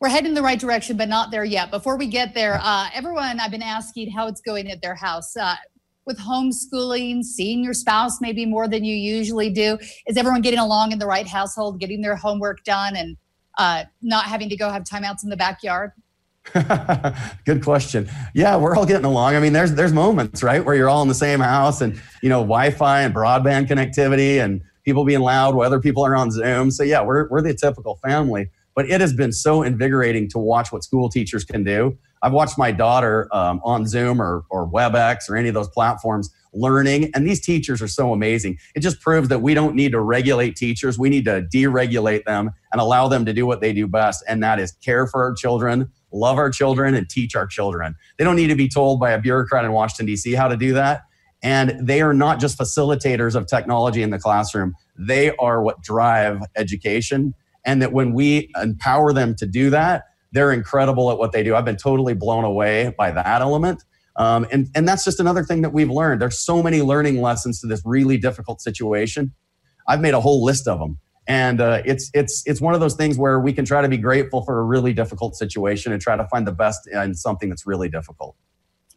we're 0.00 0.08
heading 0.08 0.28
in 0.28 0.34
the 0.34 0.42
right 0.42 0.58
direction, 0.58 0.96
but 0.96 1.08
not 1.08 1.30
there 1.30 1.44
yet. 1.44 1.70
Before 1.70 1.96
we 1.96 2.06
get 2.06 2.34
there, 2.34 2.60
uh, 2.62 2.88
everyone, 2.94 3.40
I've 3.40 3.50
been 3.50 3.62
asking 3.62 4.10
how 4.10 4.28
it's 4.28 4.40
going 4.40 4.70
at 4.70 4.80
their 4.80 4.94
house. 4.94 5.36
Uh, 5.36 5.56
with 6.06 6.18
homeschooling, 6.18 7.22
seeing 7.22 7.62
your 7.62 7.74
spouse 7.74 8.18
maybe 8.20 8.46
more 8.46 8.66
than 8.66 8.82
you 8.82 8.96
usually 8.96 9.50
do? 9.50 9.78
Is 10.06 10.16
everyone 10.16 10.40
getting 10.40 10.58
along 10.58 10.90
in 10.90 10.98
the 10.98 11.06
right 11.06 11.26
household, 11.26 11.78
getting 11.78 12.00
their 12.00 12.16
homework 12.16 12.64
done, 12.64 12.96
and 12.96 13.16
uh, 13.58 13.84
not 14.00 14.24
having 14.24 14.48
to 14.48 14.56
go 14.56 14.70
have 14.70 14.84
timeouts 14.84 15.22
in 15.22 15.28
the 15.28 15.36
backyard? 15.36 15.92
Good 17.44 17.62
question. 17.62 18.08
Yeah, 18.34 18.56
we're 18.56 18.74
all 18.74 18.86
getting 18.86 19.04
along. 19.04 19.36
I 19.36 19.40
mean, 19.40 19.52
there's 19.52 19.74
there's 19.74 19.92
moments, 19.92 20.42
right, 20.42 20.64
where 20.64 20.74
you're 20.74 20.88
all 20.88 21.02
in 21.02 21.08
the 21.08 21.14
same 21.14 21.40
house, 21.40 21.82
and 21.82 22.00
you 22.22 22.30
know, 22.30 22.40
Wi-Fi 22.40 23.02
and 23.02 23.14
broadband 23.14 23.68
connectivity, 23.68 24.42
and 24.42 24.62
people 24.84 25.04
being 25.04 25.20
loud, 25.20 25.54
whether 25.54 25.78
people 25.78 26.06
are 26.06 26.16
on 26.16 26.30
Zoom. 26.30 26.70
So 26.70 26.84
yeah, 26.84 27.02
we're 27.02 27.28
we're 27.28 27.42
the 27.42 27.52
typical 27.52 27.96
family 27.96 28.48
but 28.78 28.88
it 28.88 29.00
has 29.00 29.12
been 29.12 29.32
so 29.32 29.64
invigorating 29.64 30.28
to 30.28 30.38
watch 30.38 30.70
what 30.70 30.84
school 30.84 31.08
teachers 31.08 31.44
can 31.44 31.64
do. 31.64 31.98
I've 32.22 32.32
watched 32.32 32.56
my 32.56 32.70
daughter 32.70 33.28
um, 33.32 33.60
on 33.64 33.88
Zoom 33.88 34.22
or, 34.22 34.44
or 34.50 34.70
WebEx 34.70 35.28
or 35.28 35.34
any 35.36 35.48
of 35.48 35.54
those 35.54 35.68
platforms 35.70 36.32
learning, 36.52 37.10
and 37.12 37.26
these 37.26 37.40
teachers 37.44 37.82
are 37.82 37.88
so 37.88 38.12
amazing. 38.12 38.56
It 38.76 38.80
just 38.80 39.00
proves 39.00 39.30
that 39.30 39.40
we 39.40 39.52
don't 39.52 39.74
need 39.74 39.90
to 39.90 40.00
regulate 40.00 40.54
teachers. 40.54 40.96
We 40.96 41.08
need 41.08 41.24
to 41.24 41.42
deregulate 41.52 42.24
them 42.24 42.52
and 42.70 42.80
allow 42.80 43.08
them 43.08 43.24
to 43.24 43.32
do 43.32 43.46
what 43.46 43.60
they 43.60 43.72
do 43.72 43.88
best, 43.88 44.22
and 44.28 44.44
that 44.44 44.60
is 44.60 44.70
care 44.70 45.08
for 45.08 45.24
our 45.24 45.34
children, 45.34 45.90
love 46.12 46.38
our 46.38 46.48
children, 46.48 46.94
and 46.94 47.10
teach 47.10 47.34
our 47.34 47.48
children. 47.48 47.96
They 48.16 48.22
don't 48.22 48.36
need 48.36 48.46
to 48.46 48.54
be 48.54 48.68
told 48.68 49.00
by 49.00 49.10
a 49.10 49.20
bureaucrat 49.20 49.64
in 49.64 49.72
Washington, 49.72 50.06
D.C. 50.06 50.34
how 50.34 50.46
to 50.46 50.56
do 50.56 50.74
that. 50.74 51.02
And 51.42 51.84
they 51.84 52.00
are 52.00 52.14
not 52.14 52.38
just 52.38 52.56
facilitators 52.56 53.34
of 53.34 53.48
technology 53.48 54.04
in 54.04 54.10
the 54.10 54.20
classroom, 54.20 54.76
they 54.96 55.34
are 55.34 55.64
what 55.64 55.82
drive 55.82 56.42
education 56.54 57.34
and 57.68 57.82
that 57.82 57.92
when 57.92 58.14
we 58.14 58.50
empower 58.60 59.12
them 59.12 59.34
to 59.36 59.46
do 59.46 59.68
that, 59.68 60.04
they're 60.32 60.52
incredible 60.52 61.10
at 61.10 61.18
what 61.18 61.32
they 61.32 61.42
do. 61.42 61.54
I've 61.54 61.66
been 61.66 61.76
totally 61.76 62.14
blown 62.14 62.44
away 62.44 62.94
by 62.96 63.10
that 63.10 63.42
element. 63.42 63.84
Um, 64.16 64.46
and, 64.50 64.68
and 64.74 64.88
that's 64.88 65.04
just 65.04 65.20
another 65.20 65.44
thing 65.44 65.60
that 65.60 65.74
we've 65.74 65.90
learned. 65.90 66.22
There's 66.22 66.38
so 66.38 66.62
many 66.62 66.80
learning 66.80 67.20
lessons 67.20 67.60
to 67.60 67.66
this 67.66 67.82
really 67.84 68.16
difficult 68.16 68.62
situation. 68.62 69.34
I've 69.86 70.00
made 70.00 70.14
a 70.14 70.20
whole 70.20 70.42
list 70.42 70.66
of 70.66 70.78
them. 70.78 70.98
And 71.26 71.60
uh, 71.60 71.82
it's, 71.84 72.10
it's, 72.14 72.42
it's 72.46 72.58
one 72.58 72.72
of 72.72 72.80
those 72.80 72.94
things 72.94 73.18
where 73.18 73.38
we 73.38 73.52
can 73.52 73.66
try 73.66 73.82
to 73.82 73.88
be 73.88 73.98
grateful 73.98 74.42
for 74.46 74.60
a 74.60 74.64
really 74.64 74.94
difficult 74.94 75.36
situation 75.36 75.92
and 75.92 76.00
try 76.00 76.16
to 76.16 76.26
find 76.28 76.46
the 76.46 76.52
best 76.52 76.88
in 76.88 77.14
something 77.14 77.50
that's 77.50 77.66
really 77.66 77.90
difficult. 77.90 78.34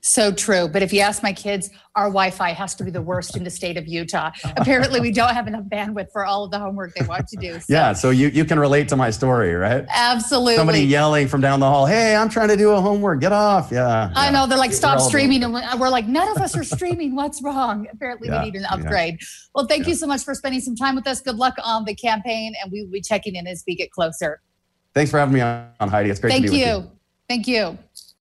So 0.03 0.31
true. 0.31 0.67
But 0.67 0.81
if 0.81 0.91
you 0.91 1.01
ask 1.01 1.21
my 1.21 1.31
kids, 1.31 1.69
our 1.95 2.05
Wi 2.05 2.31
Fi 2.31 2.53
has 2.53 2.73
to 2.75 2.83
be 2.83 2.89
the 2.89 3.03
worst 3.03 3.37
in 3.37 3.43
the 3.43 3.51
state 3.51 3.77
of 3.77 3.87
Utah. 3.87 4.31
Apparently, 4.57 4.99
we 4.99 5.11
don't 5.11 5.33
have 5.33 5.45
enough 5.45 5.65
bandwidth 5.65 6.11
for 6.11 6.25
all 6.25 6.43
of 6.43 6.49
the 6.49 6.57
homework 6.57 6.95
they 6.95 7.05
want 7.05 7.27
to 7.27 7.37
do. 7.37 7.59
So. 7.59 7.65
Yeah. 7.69 7.93
So 7.93 8.09
you, 8.09 8.29
you 8.29 8.43
can 8.43 8.59
relate 8.59 8.89
to 8.89 8.95
my 8.95 9.11
story, 9.11 9.53
right? 9.53 9.85
Absolutely. 9.89 10.55
Somebody 10.55 10.81
yelling 10.81 11.27
from 11.27 11.39
down 11.39 11.59
the 11.59 11.67
hall, 11.67 11.85
hey, 11.85 12.15
I'm 12.15 12.29
trying 12.29 12.47
to 12.47 12.57
do 12.57 12.71
a 12.71 12.81
homework. 12.81 13.21
Get 13.21 13.31
off. 13.31 13.71
Yeah. 13.71 14.11
I 14.15 14.31
know. 14.31 14.47
They're 14.47 14.57
like, 14.57 14.73
stop 14.73 14.99
streaming. 14.99 15.43
And 15.43 15.53
we're 15.79 15.89
like, 15.89 16.07
none 16.07 16.29
of 16.29 16.37
us 16.37 16.57
are 16.57 16.63
streaming. 16.63 17.15
What's 17.15 17.43
wrong? 17.43 17.87
Apparently, 17.93 18.27
yeah. 18.27 18.43
we 18.43 18.49
need 18.49 18.57
an 18.57 18.65
upgrade. 18.65 19.17
Yeah. 19.19 19.27
Well, 19.53 19.67
thank 19.67 19.85
you 19.85 19.93
so 19.93 20.07
much 20.07 20.23
for 20.23 20.33
spending 20.33 20.61
some 20.61 20.75
time 20.75 20.95
with 20.95 21.05
us. 21.05 21.21
Good 21.21 21.35
luck 21.35 21.53
on 21.63 21.85
the 21.85 21.93
campaign. 21.93 22.55
And 22.63 22.71
we 22.71 22.81
will 22.81 22.91
be 22.91 23.01
checking 23.01 23.35
in 23.35 23.45
as 23.45 23.63
we 23.67 23.75
get 23.75 23.91
closer. 23.91 24.41
Thanks 24.95 25.11
for 25.11 25.19
having 25.19 25.35
me 25.35 25.41
on, 25.41 25.69
Heidi. 25.79 26.09
It's 26.09 26.19
great 26.19 26.31
thank 26.31 26.45
to 26.45 26.51
be 26.51 26.57
you. 26.57 26.75
with 26.77 26.85
you. 26.85 26.91
Thank 27.29 27.47
you. 27.47 27.77